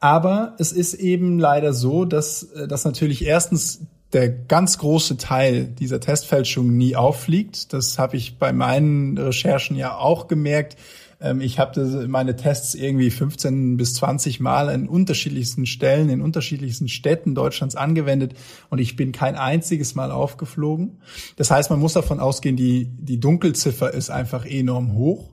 Aber 0.00 0.56
es 0.58 0.72
ist 0.72 0.94
eben 0.94 1.38
leider 1.38 1.72
so, 1.72 2.04
dass, 2.04 2.42
äh, 2.42 2.66
dass 2.66 2.84
natürlich 2.84 3.24
erstens 3.24 3.82
der 4.12 4.28
ganz 4.28 4.78
große 4.78 5.16
Teil 5.16 5.64
dieser 5.64 6.00
Testfälschung 6.00 6.76
nie 6.76 6.96
auffliegt. 6.96 7.72
Das 7.72 7.98
habe 7.98 8.16
ich 8.16 8.38
bei 8.38 8.52
meinen 8.52 9.16
Recherchen 9.16 9.76
ja 9.76 9.96
auch 9.96 10.28
gemerkt. 10.28 10.76
Ähm, 11.22 11.40
ich 11.40 11.58
habe 11.58 12.06
meine 12.08 12.36
Tests 12.36 12.74
irgendwie 12.74 13.10
15 13.10 13.76
bis 13.76 13.94
20 13.94 14.40
Mal 14.40 14.68
in 14.68 14.88
unterschiedlichsten 14.88 15.64
Stellen, 15.64 16.10
in 16.10 16.20
unterschiedlichsten 16.20 16.88
Städten 16.88 17.34
Deutschlands 17.34 17.76
angewendet 17.76 18.34
und 18.68 18.80
ich 18.80 18.96
bin 18.96 19.12
kein 19.12 19.36
einziges 19.36 19.94
Mal 19.94 20.10
aufgeflogen. 20.10 20.98
Das 21.36 21.50
heißt, 21.50 21.70
man 21.70 21.80
muss 21.80 21.94
davon 21.94 22.20
ausgehen, 22.20 22.56
die, 22.56 22.88
die 22.98 23.20
Dunkelziffer 23.20 23.94
ist 23.94 24.10
einfach 24.10 24.44
enorm 24.44 24.94
hoch. 24.94 25.30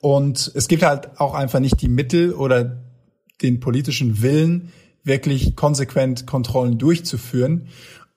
Und 0.00 0.52
es 0.54 0.68
gibt 0.68 0.82
halt 0.82 1.18
auch 1.18 1.34
einfach 1.34 1.60
nicht 1.60 1.80
die 1.80 1.88
Mittel 1.88 2.34
oder 2.34 2.82
den 3.42 3.58
politischen 3.58 4.22
Willen, 4.22 4.70
wirklich 5.02 5.56
konsequent 5.56 6.26
Kontrollen 6.26 6.78
durchzuführen. 6.78 7.68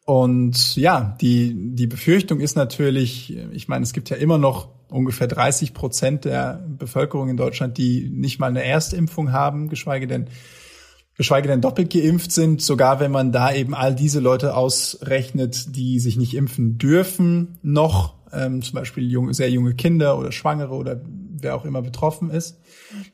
Und 0.08 0.78
ja, 0.78 1.17
die, 1.20 1.54
die 1.76 1.86
Befürchtung 1.86 2.39
ist 2.39 2.56
natürlich, 2.56 3.36
ich 3.52 3.67
meine, 3.67 3.84
es 3.84 3.91
gibt 3.91 4.10
ja 4.10 4.15
immer 4.15 4.38
noch 4.38 4.70
ungefähr 4.88 5.28
30 5.28 5.74
Prozent 5.74 6.24
der 6.24 6.65
Bevölkerung 6.65 7.28
in 7.28 7.36
Deutschland, 7.36 7.78
die 7.78 8.10
nicht 8.10 8.39
mal 8.39 8.48
eine 8.48 8.63
Erstimpfung 8.63 9.34
haben, 9.34 9.67
geschweige 9.67 10.08
denn, 10.08 10.30
geschweige 11.17 11.50
denn 11.50 11.60
doppelt 11.60 11.91
geimpft 11.91 12.32
sind. 12.32 12.62
Sogar 12.62 13.02
wenn 13.02 13.12
man 13.12 13.34
da 13.34 13.52
eben 13.52 13.76
all 13.76 13.93
diese 13.93 14.22
Leute 14.22 14.56
ausrechnet, 14.56 15.76
die 15.76 16.00
sich 16.00 16.15
nicht 16.15 16.36
impfen 16.36 16.78
dürfen, 16.78 17.58
noch, 17.62 18.13
ähm, 18.34 18.62
zum 18.62 18.76
Beispiel 18.76 19.10
junge, 19.10 19.34
sehr 19.34 19.50
junge 19.50 19.74
Kinder 19.74 20.18
oder 20.18 20.32
Schwangere 20.32 20.74
oder 20.74 21.02
wer 21.40 21.56
auch 21.56 21.66
immer 21.66 21.82
betroffen 21.82 22.30
ist, 22.30 22.60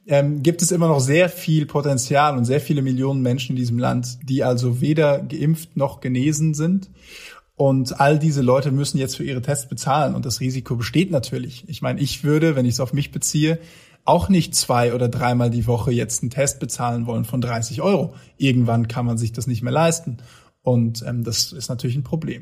ähm, 0.08 0.44
gibt 0.44 0.62
es 0.62 0.72
immer 0.72 0.88
noch 0.88 1.00
sehr 1.00 1.30
viel 1.30 1.66
Potenzial 1.66 2.38
und 2.38 2.46
sehr 2.46 2.62
viele 2.62 2.82
Millionen 2.82 3.22
Menschen 3.22 3.52
in 3.52 3.58
diesem 3.58 3.80
Land, 3.80 4.20
die 4.24 4.44
also 4.44 4.82
weder 4.82 5.20
geimpft 5.22 5.76
noch 5.76 6.02
genesen 6.02 6.54
sind. 6.54 6.90
Und 7.56 8.00
all 8.00 8.18
diese 8.18 8.42
Leute 8.42 8.72
müssen 8.72 8.98
jetzt 8.98 9.16
für 9.16 9.24
ihre 9.24 9.42
Tests 9.42 9.68
bezahlen 9.68 10.16
und 10.16 10.26
das 10.26 10.40
Risiko 10.40 10.76
besteht 10.76 11.12
natürlich. 11.12 11.66
Ich 11.68 11.82
meine, 11.82 12.00
ich 12.00 12.24
würde, 12.24 12.56
wenn 12.56 12.66
ich 12.66 12.74
es 12.74 12.80
auf 12.80 12.94
mich 12.94 13.12
beziehe, 13.12 13.60
auch 14.06 14.28
nicht 14.28 14.56
zwei 14.56 14.94
oder 14.94 15.08
dreimal 15.08 15.50
die 15.50 15.68
Woche 15.68 15.92
jetzt 15.92 16.24
einen 16.24 16.30
Test 16.30 16.60
bezahlen 16.60 17.06
wollen 17.06 17.26
von 17.26 17.42
30 17.42 17.82
Euro. 17.82 18.16
Irgendwann 18.38 18.88
kann 18.88 19.06
man 19.06 19.18
sich 19.18 19.32
das 19.32 19.48
nicht 19.48 19.62
mehr 19.62 19.72
leisten. 19.72 20.18
Und 20.62 21.04
ähm, 21.06 21.24
das 21.24 21.52
ist 21.52 21.70
natürlich 21.70 21.96
ein 21.96 22.04
Problem. 22.04 22.42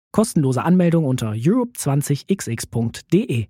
Kostenlose 0.11 0.63
Anmeldung 0.63 1.05
unter 1.05 1.31
europe20xx.de. 1.31 3.47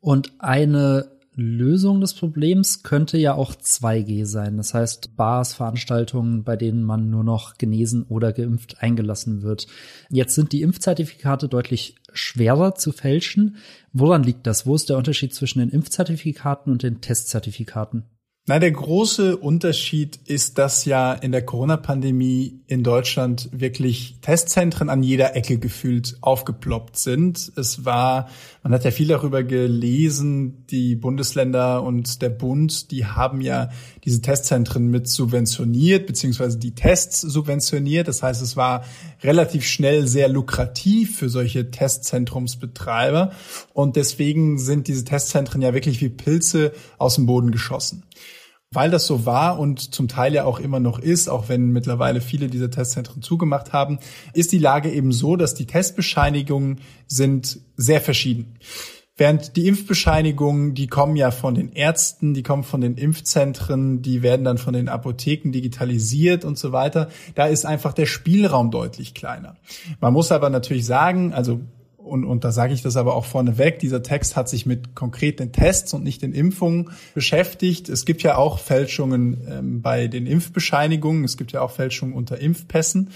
Und 0.00 0.32
eine 0.38 1.12
Lösung 1.34 2.00
des 2.00 2.14
Problems 2.14 2.82
könnte 2.82 3.18
ja 3.18 3.34
auch 3.34 3.54
2G 3.54 4.26
sein. 4.26 4.58
Das 4.58 4.74
heißt, 4.74 5.16
Bars, 5.16 5.54
Veranstaltungen, 5.54 6.44
bei 6.44 6.56
denen 6.56 6.84
man 6.84 7.10
nur 7.10 7.24
noch 7.24 7.56
genesen 7.56 8.04
oder 8.04 8.32
geimpft 8.32 8.82
eingelassen 8.82 9.42
wird. 9.42 9.66
Jetzt 10.10 10.34
sind 10.34 10.52
die 10.52 10.62
Impfzertifikate 10.62 11.48
deutlich 11.48 11.96
schwerer 12.12 12.74
zu 12.74 12.92
fälschen. 12.92 13.56
Woran 13.92 14.22
liegt 14.22 14.46
das? 14.46 14.66
Wo 14.66 14.74
ist 14.74 14.90
der 14.90 14.98
Unterschied 14.98 15.34
zwischen 15.34 15.60
den 15.60 15.70
Impfzertifikaten 15.70 16.70
und 16.70 16.82
den 16.82 17.00
Testzertifikaten? 17.00 18.04
Na, 18.44 18.58
der 18.58 18.72
große 18.72 19.36
Unterschied 19.36 20.18
ist, 20.24 20.58
dass 20.58 20.84
ja 20.84 21.12
in 21.12 21.30
der 21.30 21.46
Corona-Pandemie 21.46 22.58
in 22.66 22.82
Deutschland 22.82 23.48
wirklich 23.52 24.16
Testzentren 24.20 24.90
an 24.90 25.04
jeder 25.04 25.36
Ecke 25.36 25.58
gefühlt 25.58 26.16
aufgeploppt 26.22 26.98
sind. 26.98 27.52
Es 27.54 27.84
war, 27.84 28.28
man 28.64 28.72
hat 28.72 28.84
ja 28.84 28.90
viel 28.90 29.06
darüber 29.06 29.44
gelesen, 29.44 30.66
die 30.66 30.96
Bundesländer 30.96 31.84
und 31.84 32.20
der 32.20 32.30
Bund, 32.30 32.90
die 32.90 33.06
haben 33.06 33.42
ja 33.42 33.68
diese 34.04 34.22
Testzentren 34.22 34.88
mit 34.88 35.06
subventioniert, 35.06 36.08
beziehungsweise 36.08 36.58
die 36.58 36.74
Tests 36.74 37.20
subventioniert. 37.20 38.08
Das 38.08 38.24
heißt, 38.24 38.42
es 38.42 38.56
war 38.56 38.84
relativ 39.22 39.64
schnell 39.64 40.08
sehr 40.08 40.28
lukrativ 40.28 41.16
für 41.16 41.28
solche 41.28 41.70
Testzentrumsbetreiber. 41.70 43.30
Und 43.72 43.94
deswegen 43.94 44.58
sind 44.58 44.88
diese 44.88 45.04
Testzentren 45.04 45.62
ja 45.62 45.74
wirklich 45.74 46.00
wie 46.00 46.08
Pilze 46.08 46.72
aus 46.98 47.14
dem 47.14 47.26
Boden 47.26 47.52
geschossen. 47.52 48.02
Weil 48.72 48.90
das 48.90 49.06
so 49.06 49.26
war 49.26 49.58
und 49.58 49.94
zum 49.94 50.08
Teil 50.08 50.34
ja 50.34 50.44
auch 50.44 50.58
immer 50.58 50.80
noch 50.80 50.98
ist, 50.98 51.28
auch 51.28 51.48
wenn 51.48 51.72
mittlerweile 51.72 52.20
viele 52.20 52.48
dieser 52.48 52.70
Testzentren 52.70 53.22
zugemacht 53.22 53.72
haben, 53.72 53.98
ist 54.32 54.52
die 54.52 54.58
Lage 54.58 54.90
eben 54.90 55.12
so, 55.12 55.36
dass 55.36 55.54
die 55.54 55.66
Testbescheinigungen 55.66 56.80
sind 57.06 57.60
sehr 57.76 58.00
verschieden. 58.00 58.58
Während 59.14 59.56
die 59.56 59.68
Impfbescheinigungen, 59.68 60.74
die 60.74 60.86
kommen 60.86 61.16
ja 61.16 61.30
von 61.30 61.54
den 61.54 61.70
Ärzten, 61.72 62.32
die 62.32 62.42
kommen 62.42 62.64
von 62.64 62.80
den 62.80 62.96
Impfzentren, 62.96 64.00
die 64.00 64.22
werden 64.22 64.44
dann 64.44 64.56
von 64.56 64.72
den 64.72 64.88
Apotheken 64.88 65.52
digitalisiert 65.52 66.46
und 66.46 66.58
so 66.58 66.72
weiter. 66.72 67.10
Da 67.34 67.46
ist 67.46 67.66
einfach 67.66 67.92
der 67.92 68.06
Spielraum 68.06 68.70
deutlich 68.70 69.12
kleiner. 69.12 69.56
Man 70.00 70.14
muss 70.14 70.32
aber 70.32 70.48
natürlich 70.48 70.86
sagen, 70.86 71.34
also 71.34 71.60
und, 72.04 72.24
und 72.24 72.44
da 72.44 72.52
sage 72.52 72.74
ich 72.74 72.82
das 72.82 72.96
aber 72.96 73.14
auch 73.14 73.24
vorneweg, 73.24 73.78
dieser 73.78 74.02
Text 74.02 74.36
hat 74.36 74.48
sich 74.48 74.66
mit 74.66 74.94
konkreten 74.94 75.52
Tests 75.52 75.94
und 75.94 76.04
nicht 76.04 76.22
den 76.22 76.32
Impfungen 76.32 76.90
beschäftigt. 77.14 77.88
Es 77.88 78.04
gibt 78.04 78.22
ja 78.22 78.36
auch 78.36 78.58
Fälschungen 78.58 79.46
ähm, 79.48 79.82
bei 79.82 80.08
den 80.08 80.26
Impfbescheinigungen, 80.26 81.24
es 81.24 81.36
gibt 81.36 81.52
ja 81.52 81.62
auch 81.62 81.70
Fälschungen 81.70 82.14
unter 82.14 82.38
Impfpässen. 82.38 83.10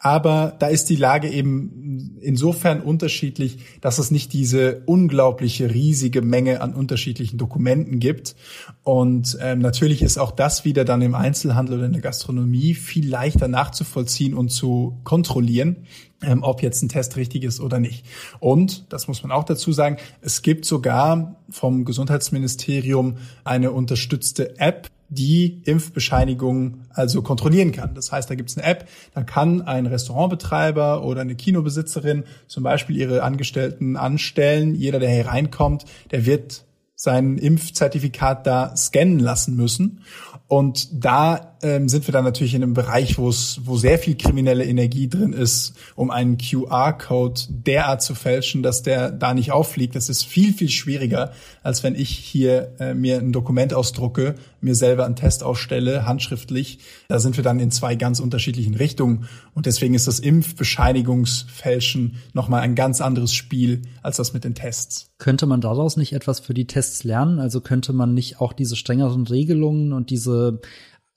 Aber 0.00 0.54
da 0.58 0.68
ist 0.68 0.90
die 0.90 0.96
Lage 0.96 1.28
eben 1.28 2.18
insofern 2.20 2.80
unterschiedlich, 2.80 3.58
dass 3.80 3.98
es 3.98 4.12
nicht 4.12 4.32
diese 4.32 4.82
unglaubliche 4.86 5.74
riesige 5.74 6.22
Menge 6.22 6.60
an 6.60 6.74
unterschiedlichen 6.74 7.36
Dokumenten 7.36 7.98
gibt. 7.98 8.36
Und 8.84 9.36
ähm, 9.40 9.58
natürlich 9.58 10.02
ist 10.02 10.18
auch 10.18 10.30
das 10.30 10.64
wieder 10.64 10.84
dann 10.84 11.02
im 11.02 11.16
Einzelhandel 11.16 11.78
oder 11.78 11.86
in 11.86 11.92
der 11.92 12.02
Gastronomie 12.02 12.74
viel 12.74 13.08
leichter 13.08 13.48
nachzuvollziehen 13.48 14.34
und 14.34 14.50
zu 14.50 14.98
kontrollieren, 15.02 15.78
ähm, 16.22 16.44
ob 16.44 16.62
jetzt 16.62 16.82
ein 16.82 16.88
Test 16.88 17.16
richtig 17.16 17.42
ist 17.42 17.60
oder 17.60 17.80
nicht. 17.80 18.04
Und, 18.38 18.92
das 18.92 19.08
muss 19.08 19.24
man 19.24 19.32
auch 19.32 19.44
dazu 19.44 19.72
sagen, 19.72 19.96
es 20.20 20.42
gibt 20.42 20.64
sogar 20.64 21.36
vom 21.50 21.84
Gesundheitsministerium 21.84 23.16
eine 23.42 23.72
unterstützte 23.72 24.60
App, 24.60 24.90
die 25.08 25.62
Impfbescheinigung 25.64 26.82
also 26.90 27.22
kontrollieren 27.22 27.72
kann. 27.72 27.94
Das 27.94 28.12
heißt, 28.12 28.28
da 28.28 28.34
gibt 28.34 28.50
es 28.50 28.58
eine 28.58 28.66
App, 28.66 28.88
da 29.14 29.22
kann 29.22 29.62
ein 29.62 29.86
Restaurantbetreiber 29.86 31.02
oder 31.04 31.22
eine 31.22 31.34
Kinobesitzerin 31.34 32.24
zum 32.46 32.62
Beispiel 32.62 32.96
ihre 32.96 33.22
Angestellten 33.22 33.96
anstellen. 33.96 34.74
Jeder, 34.74 34.98
der 34.98 35.10
hier 35.10 35.26
reinkommt, 35.26 35.84
der 36.10 36.26
wird 36.26 36.64
sein 37.00 37.38
Impfzertifikat 37.38 38.44
da 38.44 38.76
scannen 38.76 39.20
lassen 39.20 39.54
müssen. 39.54 40.00
Und 40.48 40.88
da 41.04 41.56
ähm, 41.62 41.88
sind 41.88 42.08
wir 42.08 42.12
dann 42.12 42.24
natürlich 42.24 42.54
in 42.54 42.62
einem 42.62 42.74
Bereich, 42.74 43.18
wo 43.18 43.28
es, 43.28 43.60
wo 43.64 43.76
sehr 43.76 43.98
viel 43.98 44.16
kriminelle 44.16 44.64
Energie 44.64 45.08
drin 45.08 45.32
ist, 45.32 45.74
um 45.94 46.10
einen 46.10 46.38
QR-Code 46.38 47.40
derart 47.50 48.02
zu 48.02 48.14
fälschen, 48.14 48.64
dass 48.64 48.82
der 48.82 49.12
da 49.12 49.32
nicht 49.32 49.52
auffliegt. 49.52 49.94
Das 49.94 50.08
ist 50.08 50.24
viel, 50.24 50.52
viel 50.52 50.70
schwieriger, 50.70 51.32
als 51.68 51.82
wenn 51.82 51.94
ich 51.94 52.08
hier 52.08 52.76
äh, 52.80 52.94
mir 52.94 53.18
ein 53.18 53.30
Dokument 53.30 53.74
ausdrucke, 53.74 54.36
mir 54.62 54.74
selber 54.74 55.04
einen 55.04 55.16
Test 55.16 55.42
ausstelle, 55.42 56.06
handschriftlich. 56.06 56.78
Da 57.08 57.18
sind 57.18 57.36
wir 57.36 57.44
dann 57.44 57.60
in 57.60 57.70
zwei 57.70 57.94
ganz 57.94 58.20
unterschiedlichen 58.20 58.74
Richtungen. 58.74 59.28
Und 59.52 59.66
deswegen 59.66 59.92
ist 59.92 60.08
das 60.08 60.18
Impfbescheinigungsfälschen 60.18 62.16
nochmal 62.32 62.62
ein 62.62 62.74
ganz 62.74 63.02
anderes 63.02 63.34
Spiel 63.34 63.82
als 64.02 64.16
das 64.16 64.32
mit 64.32 64.44
den 64.44 64.54
Tests. 64.54 65.10
Könnte 65.18 65.44
man 65.44 65.60
daraus 65.60 65.98
nicht 65.98 66.14
etwas 66.14 66.40
für 66.40 66.54
die 66.54 66.66
Tests 66.66 67.04
lernen? 67.04 67.38
Also 67.38 67.60
könnte 67.60 67.92
man 67.92 68.14
nicht 68.14 68.40
auch 68.40 68.54
diese 68.54 68.74
strengeren 68.74 69.26
Regelungen 69.26 69.92
und 69.92 70.08
diese 70.08 70.62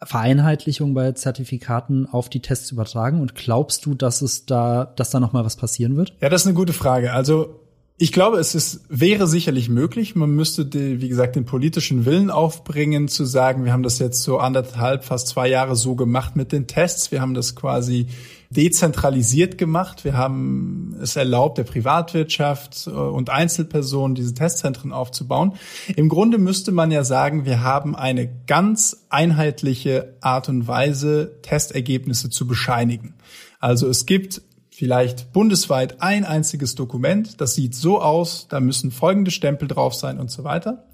Vereinheitlichung 0.04 0.94
bei 0.94 1.14
Zertifikaten 1.14 2.08
auf 2.08 2.28
die 2.28 2.42
Tests 2.42 2.72
übertragen? 2.72 3.22
Und 3.22 3.36
glaubst 3.36 3.86
du, 3.86 3.94
dass 3.94 4.22
es 4.22 4.46
da, 4.46 4.84
dass 4.98 5.12
da 5.12 5.22
noch 5.22 5.32
mal 5.32 5.46
was 5.46 5.56
passieren 5.56 5.96
wird? 5.96 6.14
Ja, 6.20 6.28
das 6.28 6.42
ist 6.42 6.48
eine 6.48 6.56
gute 6.56 6.74
Frage. 6.74 7.14
Also 7.14 7.61
ich 8.02 8.12
glaube, 8.12 8.40
es 8.40 8.56
ist, 8.56 8.82
wäre 8.90 9.28
sicherlich 9.28 9.70
möglich. 9.70 10.16
Man 10.16 10.32
müsste, 10.32 10.66
die, 10.66 11.02
wie 11.02 11.08
gesagt, 11.08 11.36
den 11.36 11.46
politischen 11.46 12.04
Willen 12.04 12.32
aufbringen, 12.32 13.08
zu 13.08 13.26
sagen, 13.26 13.64
wir 13.64 13.74
haben 13.74 13.84
das 13.84 14.00
jetzt 14.00 14.24
so 14.24 14.40
anderthalb, 14.40 15.04
fast 15.04 15.28
zwei 15.28 15.48
Jahre 15.48 15.76
so 15.76 15.94
gemacht 15.94 16.36
mit 16.36 16.52
den 16.52 16.66
Tests. 16.66 17.12
Wir 17.12 17.22
haben 17.22 17.36
das 17.36 17.56
quasi 17.56 18.08
dezentralisiert 18.50 19.60
gemacht. 19.60 20.04
Wir 20.04 20.18
haben 20.18 20.96
es 21.00 21.16
erlaubt, 21.16 21.60
der 21.60 21.64
Privatwirtschaft 21.64 22.88
äh, 22.88 22.90
und 22.90 23.30
Einzelpersonen 23.30 24.16
diese 24.16 24.34
Testzentren 24.34 24.94
aufzubauen. 24.94 25.54
Im 25.96 26.10
Grunde 26.10 26.40
müsste 26.40 26.72
man 26.72 26.90
ja 26.90 27.04
sagen, 27.04 27.46
wir 27.46 27.62
haben 27.62 27.96
eine 27.96 28.28
ganz 28.48 29.06
einheitliche 29.10 30.16
Art 30.22 30.50
und 30.50 30.68
Weise, 30.68 31.38
Testergebnisse 31.44 32.32
zu 32.32 32.48
bescheinigen. 32.48 33.14
Also 33.60 33.88
es 33.88 34.08
gibt 34.08 34.42
vielleicht 34.82 35.32
bundesweit 35.32 36.02
ein 36.02 36.26
einziges 36.26 36.74
Dokument, 36.74 37.39
das 37.39 37.54
sieht 37.54 37.76
so 37.76 38.02
aus, 38.02 38.48
da 38.50 38.60
müssen 38.60 38.89
folgende 38.89 39.30
Stempel 39.30 39.67
drauf 39.67 39.94
sein 39.94 40.20
und 40.20 40.32
so 40.32 40.44
weiter. 40.44 40.86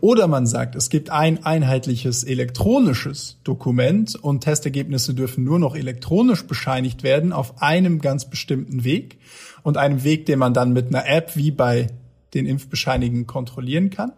Oder 0.00 0.26
man 0.26 0.44
sagt, 0.44 0.74
es 0.74 0.90
gibt 0.90 1.10
ein 1.10 1.44
einheitliches 1.44 2.24
elektronisches 2.24 3.38
Dokument 3.44 4.16
und 4.16 4.40
Testergebnisse 4.40 5.14
dürfen 5.14 5.44
nur 5.44 5.60
noch 5.60 5.76
elektronisch 5.76 6.48
bescheinigt 6.48 7.04
werden 7.04 7.32
auf 7.32 7.62
einem 7.62 8.00
ganz 8.00 8.28
bestimmten 8.28 8.82
Weg 8.82 9.18
und 9.62 9.76
einem 9.76 10.02
Weg, 10.02 10.26
den 10.26 10.40
man 10.40 10.52
dann 10.52 10.72
mit 10.72 10.88
einer 10.88 11.06
App 11.06 11.36
wie 11.36 11.52
bei 11.52 11.86
den 12.34 12.44
Impfbescheinigen 12.44 13.28
kontrollieren 13.28 13.90
kann. 13.90 14.14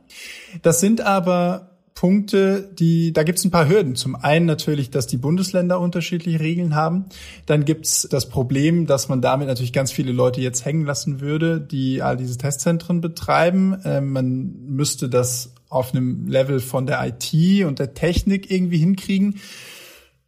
Das 0.62 0.80
sind 0.80 1.02
aber 1.02 1.69
Punkte, 1.94 2.70
die, 2.78 3.12
da 3.12 3.24
gibt 3.24 3.38
es 3.38 3.44
ein 3.44 3.50
paar 3.50 3.68
Hürden. 3.68 3.94
Zum 3.94 4.16
einen 4.16 4.46
natürlich, 4.46 4.90
dass 4.90 5.06
die 5.06 5.18
Bundesländer 5.18 5.78
unterschiedliche 5.78 6.40
Regeln 6.40 6.74
haben. 6.74 7.06
Dann 7.46 7.64
gibt 7.64 7.84
es 7.84 8.08
das 8.10 8.28
Problem, 8.28 8.86
dass 8.86 9.08
man 9.08 9.20
damit 9.20 9.48
natürlich 9.48 9.72
ganz 9.72 9.92
viele 9.92 10.12
Leute 10.12 10.40
jetzt 10.40 10.64
hängen 10.64 10.86
lassen 10.86 11.20
würde, 11.20 11.60
die 11.60 12.00
all 12.00 12.16
diese 12.16 12.38
Testzentren 12.38 13.00
betreiben. 13.00 13.80
Ähm, 13.84 14.12
man 14.12 14.54
müsste 14.66 15.08
das 15.08 15.52
auf 15.68 15.92
einem 15.94 16.26
Level 16.26 16.60
von 16.60 16.86
der 16.86 17.06
IT 17.06 17.64
und 17.64 17.78
der 17.78 17.94
Technik 17.94 18.50
irgendwie 18.50 18.78
hinkriegen. 18.78 19.36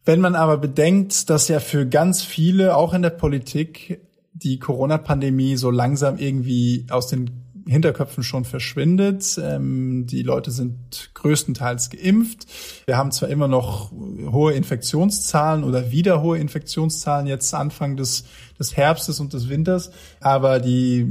Wenn 0.04 0.20
man 0.20 0.34
aber 0.34 0.58
bedenkt, 0.58 1.30
dass 1.30 1.48
ja 1.48 1.60
für 1.60 1.86
ganz 1.86 2.22
viele, 2.22 2.76
auch 2.76 2.92
in 2.92 3.02
der 3.02 3.10
Politik, 3.10 4.00
die 4.32 4.58
Corona-Pandemie 4.58 5.56
so 5.56 5.70
langsam 5.70 6.18
irgendwie 6.18 6.86
aus 6.90 7.06
den 7.06 7.30
Hinterköpfen 7.66 8.22
schon 8.22 8.44
verschwindet. 8.44 9.38
Ähm, 9.42 10.06
die 10.06 10.22
Leute 10.22 10.50
sind 10.50 11.10
größtenteils 11.14 11.90
geimpft. 11.90 12.46
Wir 12.86 12.96
haben 12.96 13.12
zwar 13.12 13.28
immer 13.28 13.48
noch 13.48 13.92
hohe 13.92 14.52
Infektionszahlen 14.52 15.64
oder 15.64 15.90
wieder 15.90 16.22
hohe 16.22 16.38
Infektionszahlen 16.38 17.26
jetzt 17.26 17.54
Anfang 17.54 17.96
des, 17.96 18.24
des 18.58 18.76
Herbstes 18.76 19.20
und 19.20 19.32
des 19.32 19.48
Winters, 19.48 19.90
aber 20.20 20.60
die 20.60 21.06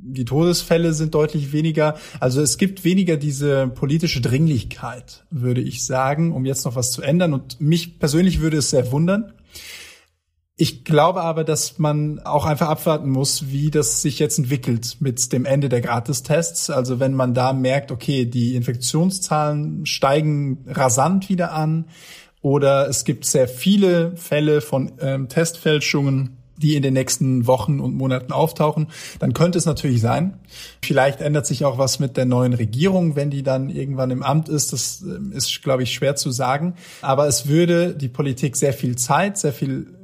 die 0.00 0.24
Todesfälle 0.24 0.92
sind 0.92 1.14
deutlich 1.14 1.52
weniger. 1.52 1.96
Also 2.20 2.40
es 2.40 2.56
gibt 2.56 2.84
weniger 2.84 3.16
diese 3.16 3.68
politische 3.68 4.20
Dringlichkeit, 4.20 5.24
würde 5.30 5.60
ich 5.60 5.84
sagen, 5.84 6.32
um 6.32 6.46
jetzt 6.46 6.64
noch 6.64 6.76
was 6.76 6.92
zu 6.92 7.02
ändern. 7.02 7.34
Und 7.34 7.60
mich 7.60 7.98
persönlich 7.98 8.40
würde 8.40 8.58
es 8.58 8.70
sehr 8.70 8.90
wundern, 8.90 9.32
ich 10.60 10.82
glaube 10.82 11.22
aber, 11.22 11.44
dass 11.44 11.78
man 11.78 12.18
auch 12.18 12.44
einfach 12.44 12.68
abwarten 12.68 13.08
muss, 13.08 13.48
wie 13.48 13.70
das 13.70 14.02
sich 14.02 14.18
jetzt 14.18 14.38
entwickelt 14.38 14.96
mit 14.98 15.32
dem 15.32 15.44
Ende 15.44 15.68
der 15.68 15.80
Gratistests. 15.80 16.68
Also 16.68 16.98
wenn 16.98 17.14
man 17.14 17.32
da 17.32 17.52
merkt, 17.52 17.92
okay, 17.92 18.26
die 18.26 18.56
Infektionszahlen 18.56 19.86
steigen 19.86 20.64
rasant 20.66 21.28
wieder 21.28 21.52
an 21.52 21.84
oder 22.42 22.88
es 22.88 23.04
gibt 23.04 23.24
sehr 23.24 23.46
viele 23.46 24.16
Fälle 24.16 24.60
von 24.60 24.90
ähm, 25.00 25.28
Testfälschungen, 25.28 26.38
die 26.56 26.74
in 26.74 26.82
den 26.82 26.94
nächsten 26.94 27.46
Wochen 27.46 27.78
und 27.78 27.94
Monaten 27.94 28.32
auftauchen, 28.32 28.88
dann 29.20 29.34
könnte 29.34 29.58
es 29.58 29.64
natürlich 29.64 30.00
sein. 30.00 30.40
Vielleicht 30.82 31.20
ändert 31.20 31.46
sich 31.46 31.64
auch 31.64 31.78
was 31.78 32.00
mit 32.00 32.16
der 32.16 32.24
neuen 32.24 32.52
Regierung, 32.52 33.14
wenn 33.14 33.30
die 33.30 33.44
dann 33.44 33.70
irgendwann 33.70 34.10
im 34.10 34.24
Amt 34.24 34.48
ist. 34.48 34.72
Das 34.72 35.02
ähm, 35.02 35.30
ist, 35.30 35.62
glaube 35.62 35.84
ich, 35.84 35.92
schwer 35.92 36.16
zu 36.16 36.32
sagen. 36.32 36.74
Aber 37.00 37.28
es 37.28 37.46
würde 37.46 37.94
die 37.94 38.08
Politik 38.08 38.56
sehr 38.56 38.72
viel 38.72 38.96
Zeit, 38.96 39.38
sehr 39.38 39.52
viel 39.52 39.97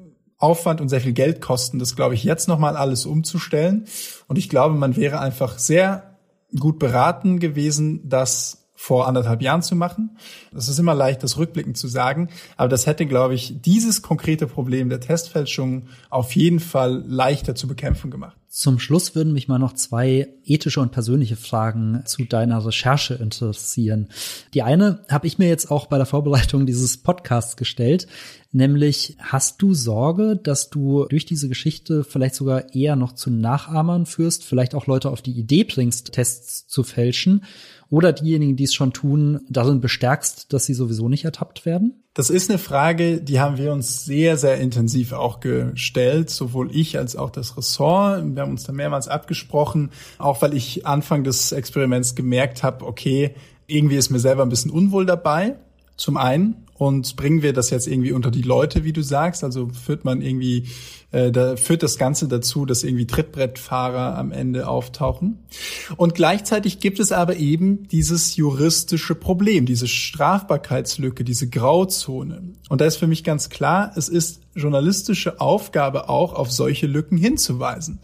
Aufwand 0.44 0.80
und 0.80 0.88
sehr 0.88 1.00
viel 1.00 1.12
Geld 1.12 1.40
kosten, 1.40 1.78
das 1.78 1.96
glaube 1.96 2.14
ich 2.14 2.22
jetzt 2.22 2.46
nochmal 2.48 2.76
alles 2.76 3.06
umzustellen. 3.06 3.86
Und 4.28 4.36
ich 4.36 4.48
glaube, 4.48 4.74
man 4.74 4.96
wäre 4.96 5.18
einfach 5.20 5.58
sehr 5.58 6.18
gut 6.58 6.78
beraten 6.78 7.40
gewesen, 7.40 8.08
das 8.08 8.63
vor 8.84 9.08
anderthalb 9.08 9.40
Jahren 9.40 9.62
zu 9.62 9.76
machen. 9.76 10.10
Das 10.52 10.68
ist 10.68 10.78
immer 10.78 10.94
leicht, 10.94 11.22
das 11.22 11.38
rückblickend 11.38 11.78
zu 11.78 11.88
sagen, 11.88 12.28
aber 12.58 12.68
das 12.68 12.86
hätte, 12.86 13.06
glaube 13.06 13.34
ich, 13.34 13.62
dieses 13.62 14.02
konkrete 14.02 14.46
Problem 14.46 14.90
der 14.90 15.00
Testfälschung 15.00 15.88
auf 16.10 16.36
jeden 16.36 16.60
Fall 16.60 17.02
leichter 17.06 17.54
zu 17.54 17.66
bekämpfen 17.66 18.10
gemacht. 18.10 18.36
Zum 18.50 18.78
Schluss 18.78 19.16
würden 19.16 19.32
mich 19.32 19.48
mal 19.48 19.58
noch 19.58 19.72
zwei 19.72 20.28
ethische 20.44 20.80
und 20.80 20.92
persönliche 20.92 21.34
Fragen 21.34 22.02
zu 22.04 22.24
deiner 22.24 22.64
Recherche 22.64 23.14
interessieren. 23.14 24.10
Die 24.52 24.62
eine 24.62 25.00
habe 25.08 25.26
ich 25.26 25.38
mir 25.38 25.48
jetzt 25.48 25.70
auch 25.70 25.86
bei 25.86 25.96
der 25.96 26.06
Vorbereitung 26.06 26.66
dieses 26.66 26.98
Podcasts 26.98 27.56
gestellt, 27.56 28.06
nämlich 28.52 29.16
hast 29.18 29.60
du 29.62 29.74
Sorge, 29.74 30.36
dass 30.36 30.70
du 30.70 31.06
durch 31.06 31.24
diese 31.24 31.48
Geschichte 31.48 32.04
vielleicht 32.04 32.36
sogar 32.36 32.74
eher 32.74 32.96
noch 32.96 33.12
zu 33.12 33.30
Nachahmern 33.30 34.04
führst, 34.06 34.44
vielleicht 34.44 34.74
auch 34.74 34.86
Leute 34.86 35.10
auf 35.10 35.22
die 35.22 35.32
Idee 35.32 35.64
bringst, 35.64 36.12
Tests 36.12 36.68
zu 36.68 36.84
fälschen 36.84 37.44
oder 37.94 38.12
diejenigen, 38.12 38.56
die 38.56 38.64
es 38.64 38.74
schon 38.74 38.92
tun, 38.92 39.40
darin 39.48 39.80
bestärkst, 39.80 40.52
dass 40.52 40.66
sie 40.66 40.74
sowieso 40.74 41.08
nicht 41.08 41.24
ertappt 41.24 41.64
werden? 41.64 42.02
Das 42.12 42.28
ist 42.28 42.50
eine 42.50 42.58
Frage, 42.58 43.20
die 43.20 43.38
haben 43.38 43.56
wir 43.56 43.72
uns 43.72 44.04
sehr, 44.04 44.36
sehr 44.36 44.58
intensiv 44.58 45.12
auch 45.12 45.38
gestellt, 45.38 46.28
sowohl 46.28 46.74
ich 46.74 46.98
als 46.98 47.14
auch 47.14 47.30
das 47.30 47.56
Ressort. 47.56 48.24
Wir 48.34 48.42
haben 48.42 48.50
uns 48.50 48.64
da 48.64 48.72
mehrmals 48.72 49.06
abgesprochen, 49.06 49.90
auch 50.18 50.42
weil 50.42 50.54
ich 50.54 50.84
Anfang 50.84 51.22
des 51.22 51.52
Experiments 51.52 52.16
gemerkt 52.16 52.64
habe, 52.64 52.84
okay, 52.84 53.36
irgendwie 53.68 53.94
ist 53.96 54.10
mir 54.10 54.18
selber 54.18 54.42
ein 54.42 54.48
bisschen 54.48 54.72
unwohl 54.72 55.06
dabei. 55.06 55.54
zum 55.96 56.16
einen 56.16 56.63
und 56.74 57.14
bringen 57.16 57.42
wir 57.42 57.52
das 57.52 57.70
jetzt 57.70 57.86
irgendwie 57.86 58.12
unter 58.12 58.30
die 58.30 58.42
Leute, 58.42 58.84
wie 58.84 58.92
du 58.92 59.02
sagst? 59.02 59.44
Also 59.44 59.68
führt 59.68 60.04
man 60.04 60.20
irgendwie, 60.20 60.66
äh, 61.12 61.30
da 61.30 61.56
führt 61.56 61.84
das 61.84 61.98
Ganze 61.98 62.26
dazu, 62.26 62.66
dass 62.66 62.82
irgendwie 62.82 63.06
Trittbrettfahrer 63.06 64.18
am 64.18 64.32
Ende 64.32 64.66
auftauchen. 64.66 65.38
Und 65.96 66.14
gleichzeitig 66.14 66.80
gibt 66.80 66.98
es 66.98 67.12
aber 67.12 67.36
eben 67.36 67.86
dieses 67.88 68.34
juristische 68.34 69.14
Problem, 69.14 69.66
diese 69.66 69.86
Strafbarkeitslücke, 69.86 71.22
diese 71.22 71.48
Grauzone. 71.48 72.42
Und 72.68 72.80
da 72.80 72.86
ist 72.86 72.96
für 72.96 73.06
mich 73.06 73.22
ganz 73.22 73.50
klar, 73.50 73.92
es 73.94 74.08
ist 74.08 74.40
journalistische 74.56 75.40
Aufgabe 75.40 76.08
auch, 76.08 76.32
auf 76.32 76.50
solche 76.50 76.86
Lücken 76.86 77.16
hinzuweisen. 77.16 78.00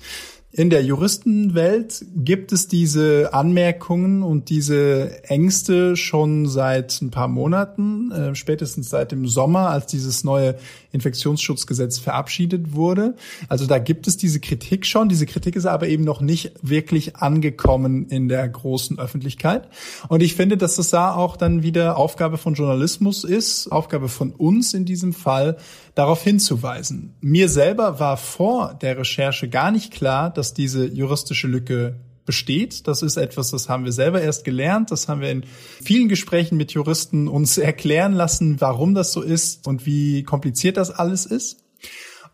In 0.52 0.68
der 0.68 0.82
Juristenwelt 0.82 2.04
gibt 2.16 2.50
es 2.50 2.66
diese 2.66 3.32
Anmerkungen 3.32 4.24
und 4.24 4.48
diese 4.48 5.22
Ängste 5.22 5.94
schon 5.96 6.48
seit 6.48 7.00
ein 7.02 7.12
paar 7.12 7.28
Monaten, 7.28 8.10
äh, 8.10 8.34
spätestens 8.34 8.90
seit 8.90 9.12
dem 9.12 9.28
Sommer, 9.28 9.68
als 9.68 9.86
dieses 9.86 10.24
neue 10.24 10.56
Infektionsschutzgesetz 10.90 12.00
verabschiedet 12.00 12.72
wurde. 12.74 13.14
Also 13.48 13.66
da 13.66 13.78
gibt 13.78 14.08
es 14.08 14.16
diese 14.16 14.40
Kritik 14.40 14.86
schon. 14.86 15.08
Diese 15.08 15.24
Kritik 15.24 15.54
ist 15.54 15.66
aber 15.66 15.86
eben 15.86 16.02
noch 16.02 16.20
nicht 16.20 16.52
wirklich 16.62 17.14
angekommen 17.14 18.08
in 18.08 18.28
der 18.28 18.48
großen 18.48 18.98
Öffentlichkeit. 18.98 19.68
Und 20.08 20.20
ich 20.20 20.34
finde, 20.34 20.56
dass 20.56 20.74
das 20.74 20.90
da 20.90 21.14
auch 21.14 21.36
dann 21.36 21.62
wieder 21.62 21.96
Aufgabe 21.96 22.38
von 22.38 22.54
Journalismus 22.54 23.22
ist, 23.22 23.70
Aufgabe 23.70 24.08
von 24.08 24.32
uns 24.32 24.74
in 24.74 24.84
diesem 24.84 25.12
Fall, 25.12 25.58
darauf 25.94 26.22
hinzuweisen. 26.22 27.14
Mir 27.20 27.48
selber 27.48 27.98
war 27.98 28.16
vor 28.16 28.74
der 28.74 28.98
Recherche 28.98 29.48
gar 29.48 29.70
nicht 29.70 29.92
klar, 29.92 30.30
dass 30.30 30.54
diese 30.54 30.86
juristische 30.86 31.46
Lücke 31.46 31.96
besteht. 32.24 32.86
Das 32.86 33.02
ist 33.02 33.16
etwas, 33.16 33.50
das 33.50 33.68
haben 33.68 33.84
wir 33.84 33.92
selber 33.92 34.22
erst 34.22 34.44
gelernt. 34.44 34.90
Das 34.90 35.08
haben 35.08 35.20
wir 35.20 35.30
in 35.30 35.44
vielen 35.82 36.08
Gesprächen 36.08 36.56
mit 36.56 36.72
Juristen 36.72 37.26
uns 37.26 37.58
erklären 37.58 38.12
lassen, 38.12 38.60
warum 38.60 38.94
das 38.94 39.12
so 39.12 39.22
ist 39.22 39.66
und 39.66 39.84
wie 39.86 40.22
kompliziert 40.22 40.76
das 40.76 40.90
alles 40.90 41.26
ist. 41.26 41.64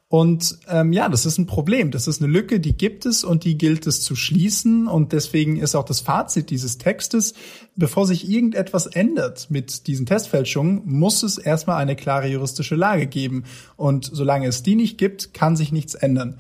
Und 0.08 0.58
ähm, 0.68 0.92
ja, 0.92 1.08
das 1.08 1.26
ist 1.26 1.36
ein 1.38 1.46
Problem. 1.46 1.90
Das 1.90 2.06
ist 2.06 2.22
eine 2.22 2.30
Lücke, 2.30 2.60
die 2.60 2.76
gibt 2.76 3.06
es 3.06 3.24
und 3.24 3.42
die 3.42 3.58
gilt 3.58 3.88
es 3.88 4.02
zu 4.02 4.14
schließen. 4.14 4.86
Und 4.86 5.12
deswegen 5.12 5.56
ist 5.56 5.74
auch 5.74 5.84
das 5.84 6.00
Fazit 6.00 6.50
dieses 6.50 6.78
Textes, 6.78 7.34
bevor 7.74 8.06
sich 8.06 8.30
irgendetwas 8.30 8.86
ändert 8.86 9.50
mit 9.50 9.88
diesen 9.88 10.06
Testfälschungen, 10.06 10.82
muss 10.84 11.24
es 11.24 11.38
erstmal 11.38 11.78
eine 11.78 11.96
klare 11.96 12.28
juristische 12.28 12.76
Lage 12.76 13.08
geben. 13.08 13.44
Und 13.76 14.08
solange 14.12 14.46
es 14.46 14.62
die 14.62 14.76
nicht 14.76 14.96
gibt, 14.96 15.34
kann 15.34 15.56
sich 15.56 15.72
nichts 15.72 15.94
ändern. 15.94 16.38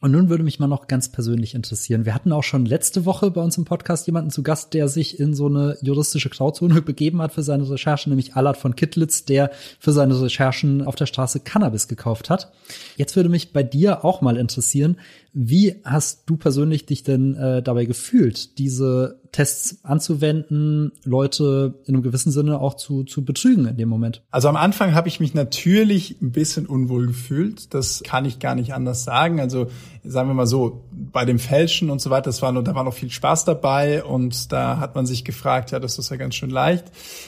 Und 0.00 0.12
nun 0.12 0.28
würde 0.28 0.44
mich 0.44 0.58
mal 0.58 0.66
noch 0.66 0.86
ganz 0.86 1.10
persönlich 1.10 1.54
interessieren. 1.54 2.04
Wir 2.04 2.14
hatten 2.14 2.32
auch 2.32 2.42
schon 2.42 2.66
letzte 2.66 3.04
Woche 3.04 3.30
bei 3.30 3.40
uns 3.40 3.56
im 3.56 3.64
Podcast 3.64 4.06
jemanden 4.06 4.30
zu 4.30 4.42
Gast, 4.42 4.74
der 4.74 4.88
sich 4.88 5.18
in 5.18 5.34
so 5.34 5.46
eine 5.46 5.76
juristische 5.80 6.28
Grauzone 6.28 6.82
begeben 6.82 7.22
hat 7.22 7.32
für 7.32 7.42
seine 7.42 7.68
Recherchen, 7.68 8.10
nämlich 8.10 8.34
Allard 8.34 8.56
von 8.56 8.76
Kittlitz, 8.76 9.24
der 9.24 9.50
für 9.78 9.92
seine 9.92 10.20
Recherchen 10.20 10.86
auf 10.86 10.96
der 10.96 11.06
Straße 11.06 11.40
Cannabis 11.40 11.88
gekauft 11.88 12.30
hat. 12.30 12.52
Jetzt 12.96 13.16
würde 13.16 13.28
mich 13.28 13.52
bei 13.52 13.62
dir 13.62 14.04
auch 14.04 14.20
mal 14.20 14.36
interessieren, 14.36 14.96
wie 15.38 15.82
hast 15.84 16.22
du 16.30 16.38
persönlich 16.38 16.86
dich 16.86 17.02
denn 17.02 17.34
äh, 17.34 17.62
dabei 17.62 17.84
gefühlt, 17.84 18.56
diese 18.56 19.20
Tests 19.32 19.80
anzuwenden, 19.82 20.92
Leute 21.04 21.74
in 21.84 21.94
einem 21.94 22.02
gewissen 22.02 22.32
Sinne 22.32 22.58
auch 22.58 22.72
zu, 22.72 23.04
zu 23.04 23.22
betrügen 23.22 23.66
in 23.66 23.76
dem 23.76 23.90
Moment? 23.90 24.22
Also 24.30 24.48
am 24.48 24.56
Anfang 24.56 24.94
habe 24.94 25.08
ich 25.08 25.20
mich 25.20 25.34
natürlich 25.34 26.22
ein 26.22 26.32
bisschen 26.32 26.64
unwohl 26.64 27.06
gefühlt. 27.06 27.74
Das 27.74 28.02
kann 28.02 28.24
ich 28.24 28.38
gar 28.38 28.54
nicht 28.54 28.72
anders 28.72 29.04
sagen. 29.04 29.38
Also 29.38 29.66
sagen 30.04 30.30
wir 30.30 30.34
mal 30.34 30.46
so, 30.46 30.84
bei 30.90 31.26
dem 31.26 31.38
Fälschen 31.38 31.90
und 31.90 32.00
so 32.00 32.08
weiter, 32.08 32.24
das 32.24 32.40
war 32.40 32.52
nur, 32.52 32.62
da 32.62 32.74
war 32.74 32.84
noch 32.84 32.94
viel 32.94 33.10
Spaß 33.10 33.44
dabei 33.44 34.04
und 34.04 34.52
da 34.52 34.78
hat 34.78 34.94
man 34.94 35.04
sich 35.04 35.24
gefragt, 35.24 35.70
ja, 35.70 35.80
das 35.80 35.98
ist 35.98 36.10
ja 36.10 36.16
ganz 36.16 36.34
schön 36.34 36.50
leicht. 36.50 36.84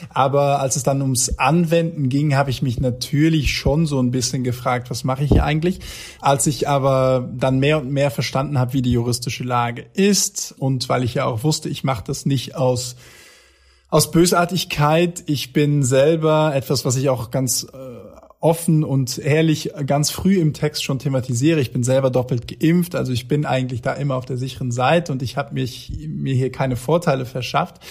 Aber 0.09 0.61
als 0.61 0.77
es 0.77 0.83
dann 0.83 1.01
ums 1.03 1.37
Anwenden 1.37 2.09
ging, 2.09 2.35
habe 2.35 2.49
ich 2.49 2.63
mich 2.63 2.79
natürlich 2.79 3.53
schon 3.53 3.85
so 3.85 4.01
ein 4.01 4.09
bisschen 4.09 4.43
gefragt, 4.43 4.89
was 4.89 5.03
mache 5.03 5.23
ich 5.23 5.31
hier 5.31 5.43
eigentlich? 5.43 5.79
Als 6.21 6.47
ich 6.47 6.67
aber 6.67 7.29
dann 7.37 7.59
mehr 7.59 7.79
und 7.79 7.91
mehr 7.91 7.98
verstanden 8.07 8.57
habe, 8.57 8.73
wie 8.73 8.81
die 8.81 8.93
juristische 8.93 9.43
Lage 9.43 9.85
ist 9.93 10.55
und 10.57 10.87
weil 10.87 11.03
ich 11.03 11.15
ja 11.15 11.25
auch 11.25 11.43
wusste, 11.43 11.69
ich 11.69 11.83
mache 11.83 12.03
das 12.05 12.25
nicht 12.25 12.55
aus 12.55 12.95
aus 13.89 14.11
Bösartigkeit. 14.11 15.23
Ich 15.25 15.51
bin 15.51 15.83
selber 15.83 16.53
etwas, 16.55 16.85
was 16.85 16.95
ich 16.95 17.09
auch 17.09 17.31
ganz 17.31 17.63
äh, 17.63 17.77
offen 18.39 18.83
und 18.83 19.17
ehrlich 19.17 19.71
ganz 19.85 20.11
früh 20.11 20.39
im 20.39 20.53
Text 20.53 20.83
schon 20.83 20.99
thematisiere. 20.99 21.59
Ich 21.59 21.73
bin 21.73 21.83
selber 21.83 22.09
doppelt 22.09 22.47
geimpft, 22.47 22.95
also 22.95 23.11
ich 23.11 23.27
bin 23.27 23.45
eigentlich 23.45 23.81
da 23.81 23.93
immer 23.93 24.15
auf 24.15 24.25
der 24.25 24.37
sicheren 24.37 24.71
Seite 24.71 25.11
und 25.11 25.21
ich 25.21 25.35
habe 25.35 25.53
mich 25.53 25.91
mir 26.07 26.35
hier 26.35 26.51
keine 26.51 26.75
Vorteile 26.75 27.25
verschafft. 27.25 27.81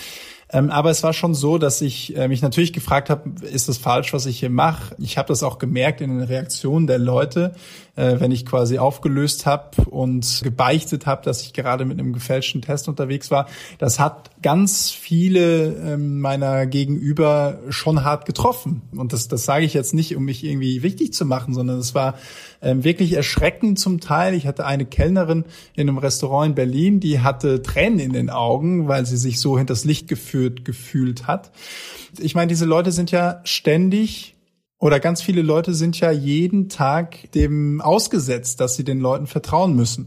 Ähm, 0.50 0.70
aber 0.70 0.90
es 0.90 1.02
war 1.02 1.12
schon 1.12 1.34
so, 1.34 1.58
dass 1.58 1.82
ich 1.82 2.16
äh, 2.16 2.26
mich 2.26 2.40
natürlich 2.40 2.72
gefragt 2.72 3.10
habe, 3.10 3.30
ist 3.44 3.68
das 3.68 3.76
falsch, 3.76 4.14
was 4.14 4.24
ich 4.24 4.38
hier 4.40 4.48
mache? 4.48 4.96
Ich 4.98 5.18
habe 5.18 5.28
das 5.28 5.42
auch 5.42 5.58
gemerkt 5.58 6.00
in 6.00 6.08
den 6.08 6.22
Reaktionen 6.22 6.86
der 6.86 6.98
Leute, 6.98 7.54
äh, 7.98 8.20
wenn 8.20 8.30
ich 8.30 8.46
quasi 8.46 8.78
aufgelöst 8.78 9.44
habe 9.44 9.82
und 9.90 10.40
gebeichtet 10.44 11.04
habe, 11.06 11.22
dass 11.24 11.42
ich 11.42 11.52
gerade 11.52 11.84
mit 11.84 11.98
einem 11.98 12.12
gefälschten 12.12 12.62
Test 12.62 12.88
unterwegs 12.88 13.32
war. 13.32 13.48
Das 13.78 13.98
hat 13.98 14.30
ganz 14.40 14.90
viele 14.90 15.74
ähm, 15.74 16.20
meiner 16.20 16.66
Gegenüber 16.66 17.58
schon 17.70 18.04
hart 18.04 18.24
getroffen. 18.24 18.82
Und 18.96 19.12
das, 19.12 19.26
das 19.26 19.44
sage 19.44 19.64
ich 19.64 19.74
jetzt 19.74 19.94
nicht, 19.94 20.14
um 20.14 20.24
mich 20.24 20.44
irgendwie 20.44 20.84
wichtig 20.84 21.12
zu 21.12 21.26
machen, 21.26 21.54
sondern 21.54 21.78
es 21.78 21.94
war 21.94 22.14
ähm, 22.62 22.84
wirklich 22.84 23.14
erschreckend 23.14 23.80
zum 23.80 23.98
Teil. 23.98 24.34
Ich 24.34 24.46
hatte 24.46 24.64
eine 24.64 24.86
Kellnerin 24.86 25.44
in 25.74 25.88
einem 25.88 25.98
Restaurant 25.98 26.50
in 26.50 26.54
Berlin, 26.54 27.00
die 27.00 27.18
hatte 27.20 27.62
Tränen 27.62 27.98
in 27.98 28.12
den 28.12 28.30
Augen, 28.30 28.86
weil 28.86 29.06
sie 29.06 29.16
sich 29.16 29.40
so 29.40 29.58
hinters 29.58 29.84
Licht 29.84 30.06
geführt 30.06 30.64
gefühlt 30.64 31.26
hat. 31.26 31.50
Ich 32.20 32.36
meine, 32.36 32.46
diese 32.46 32.64
Leute 32.64 32.92
sind 32.92 33.10
ja 33.10 33.40
ständig 33.42 34.37
oder 34.78 35.00
ganz 35.00 35.22
viele 35.22 35.42
Leute 35.42 35.74
sind 35.74 35.98
ja 35.98 36.10
jeden 36.10 36.68
Tag 36.68 37.32
dem 37.32 37.80
ausgesetzt, 37.80 38.60
dass 38.60 38.76
sie 38.76 38.84
den 38.84 39.00
Leuten 39.00 39.26
vertrauen 39.26 39.74
müssen. 39.74 40.06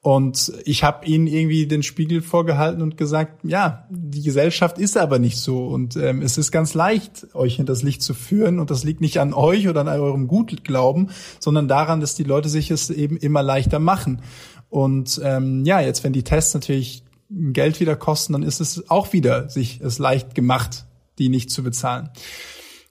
Und 0.00 0.52
ich 0.64 0.84
habe 0.84 1.04
ihnen 1.04 1.26
irgendwie 1.26 1.66
den 1.66 1.82
Spiegel 1.82 2.22
vorgehalten 2.22 2.80
und 2.80 2.96
gesagt, 2.96 3.40
ja, 3.42 3.88
die 3.90 4.22
Gesellschaft 4.22 4.78
ist 4.78 4.96
aber 4.96 5.18
nicht 5.18 5.36
so. 5.36 5.66
Und 5.66 5.96
ähm, 5.96 6.22
es 6.22 6.38
ist 6.38 6.52
ganz 6.52 6.74
leicht, 6.74 7.34
euch 7.34 7.58
in 7.58 7.66
das 7.66 7.82
Licht 7.82 8.02
zu 8.02 8.14
führen. 8.14 8.60
Und 8.60 8.70
das 8.70 8.84
liegt 8.84 9.00
nicht 9.00 9.18
an 9.18 9.34
euch 9.34 9.68
oder 9.68 9.80
an 9.80 9.88
eurem 9.88 10.28
Gutglauben, 10.28 11.10
sondern 11.40 11.66
daran, 11.66 12.00
dass 12.00 12.14
die 12.14 12.22
Leute 12.22 12.48
sich 12.48 12.70
es 12.70 12.88
eben 12.88 13.16
immer 13.16 13.42
leichter 13.42 13.80
machen. 13.80 14.22
Und 14.68 15.20
ähm, 15.24 15.64
ja, 15.64 15.80
jetzt, 15.80 16.04
wenn 16.04 16.12
die 16.12 16.22
Tests 16.22 16.54
natürlich 16.54 17.02
Geld 17.28 17.80
wieder 17.80 17.96
kosten, 17.96 18.34
dann 18.34 18.44
ist 18.44 18.60
es 18.60 18.88
auch 18.88 19.12
wieder 19.12 19.48
sich 19.48 19.80
es 19.80 19.98
leicht 19.98 20.36
gemacht, 20.36 20.86
die 21.18 21.28
nicht 21.28 21.50
zu 21.50 21.64
bezahlen. 21.64 22.10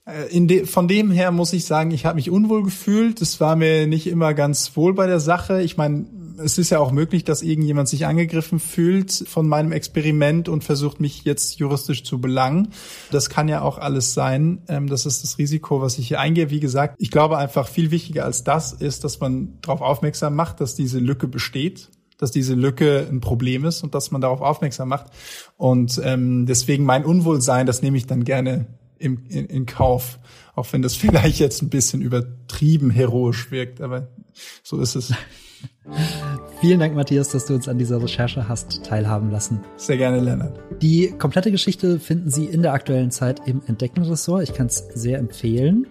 Äh, 0.05 0.27
in 0.29 0.47
de, 0.47 0.65
von 0.65 0.87
dem 0.87 1.11
her 1.11 1.31
muss 1.31 1.53
ich 1.53 1.65
sagen, 1.65 1.91
ich 1.91 2.05
habe 2.05 2.15
mich 2.15 2.29
unwohl 2.29 2.63
gefühlt. 2.63 3.21
Es 3.21 3.39
war 3.39 3.55
mir 3.55 3.87
nicht 3.87 4.07
immer 4.07 4.33
ganz 4.33 4.75
wohl 4.75 4.93
bei 4.93 5.07
der 5.07 5.19
Sache. 5.19 5.61
Ich 5.61 5.77
meine, 5.77 6.05
es 6.37 6.57
ist 6.57 6.69
ja 6.69 6.79
auch 6.79 6.91
möglich, 6.91 7.23
dass 7.23 7.41
irgendjemand 7.41 7.87
sich 7.87 8.05
angegriffen 8.05 8.59
fühlt 8.59 9.11
von 9.11 9.47
meinem 9.47 9.71
Experiment 9.71 10.49
und 10.49 10.63
versucht, 10.63 10.99
mich 10.99 11.23
jetzt 11.23 11.59
juristisch 11.59 12.03
zu 12.03 12.19
belangen. 12.19 12.69
Das 13.11 13.29
kann 13.29 13.47
ja 13.47 13.61
auch 13.61 13.77
alles 13.77 14.13
sein. 14.13 14.61
Ähm, 14.67 14.87
das 14.87 15.05
ist 15.05 15.23
das 15.23 15.37
Risiko, 15.37 15.81
was 15.81 15.97
ich 15.97 16.07
hier 16.07 16.19
eingehe. 16.19 16.49
Wie 16.49 16.59
gesagt, 16.59 16.95
ich 16.99 17.09
glaube 17.09 17.37
einfach 17.37 17.67
viel 17.67 17.91
wichtiger 17.91 18.25
als 18.25 18.43
das 18.43 18.73
ist, 18.73 19.03
dass 19.03 19.19
man 19.19 19.57
darauf 19.61 19.81
aufmerksam 19.81 20.35
macht, 20.35 20.61
dass 20.61 20.75
diese 20.75 20.99
Lücke 20.99 21.27
besteht 21.27 21.89
dass 22.17 22.31
diese 22.31 22.53
Lücke 22.53 23.05
ein 23.11 23.19
Problem 23.19 23.65
ist 23.65 23.83
und 23.83 23.93
dass 23.93 24.09
man 24.09 24.21
darauf 24.21 24.39
aufmerksam 24.39 24.87
macht. 24.87 25.07
Und 25.57 25.99
ähm, 26.01 26.45
deswegen 26.45 26.85
mein 26.85 27.03
Unwohlsein, 27.03 27.65
das 27.65 27.81
nehme 27.81 27.97
ich 27.97 28.07
dann 28.07 28.23
gerne 28.23 28.67
im, 28.97 29.25
in, 29.29 29.45
in 29.45 29.65
Kauf, 29.65 30.19
auch 30.55 30.71
wenn 30.71 30.81
das 30.81 30.95
vielleicht 30.95 31.39
jetzt 31.39 31.61
ein 31.61 31.69
bisschen 31.69 32.01
übertrieben 32.01 32.89
heroisch 32.89 33.51
wirkt, 33.51 33.81
aber 33.81 34.07
so 34.63 34.79
ist 34.79 34.95
es. 34.95 35.13
Vielen 36.61 36.79
Dank, 36.79 36.95
Matthias, 36.95 37.29
dass 37.29 37.45
du 37.45 37.53
uns 37.53 37.67
an 37.67 37.77
dieser 37.77 38.01
Recherche 38.01 38.47
hast 38.47 38.83
teilhaben 38.83 39.29
lassen. 39.29 39.61
Sehr 39.77 39.97
gerne, 39.97 40.19
Lennart. 40.19 40.59
Die 40.81 41.11
komplette 41.17 41.51
Geschichte 41.51 41.99
finden 41.99 42.29
Sie 42.29 42.45
in 42.45 42.61
der 42.61 42.73
aktuellen 42.73 43.11
Zeit 43.11 43.41
im 43.47 43.61
Entdecken-Ressort. 43.65 44.43
Ich 44.43 44.53
kann 44.53 44.67
es 44.67 44.87
sehr 44.93 45.19
empfehlen. 45.19 45.87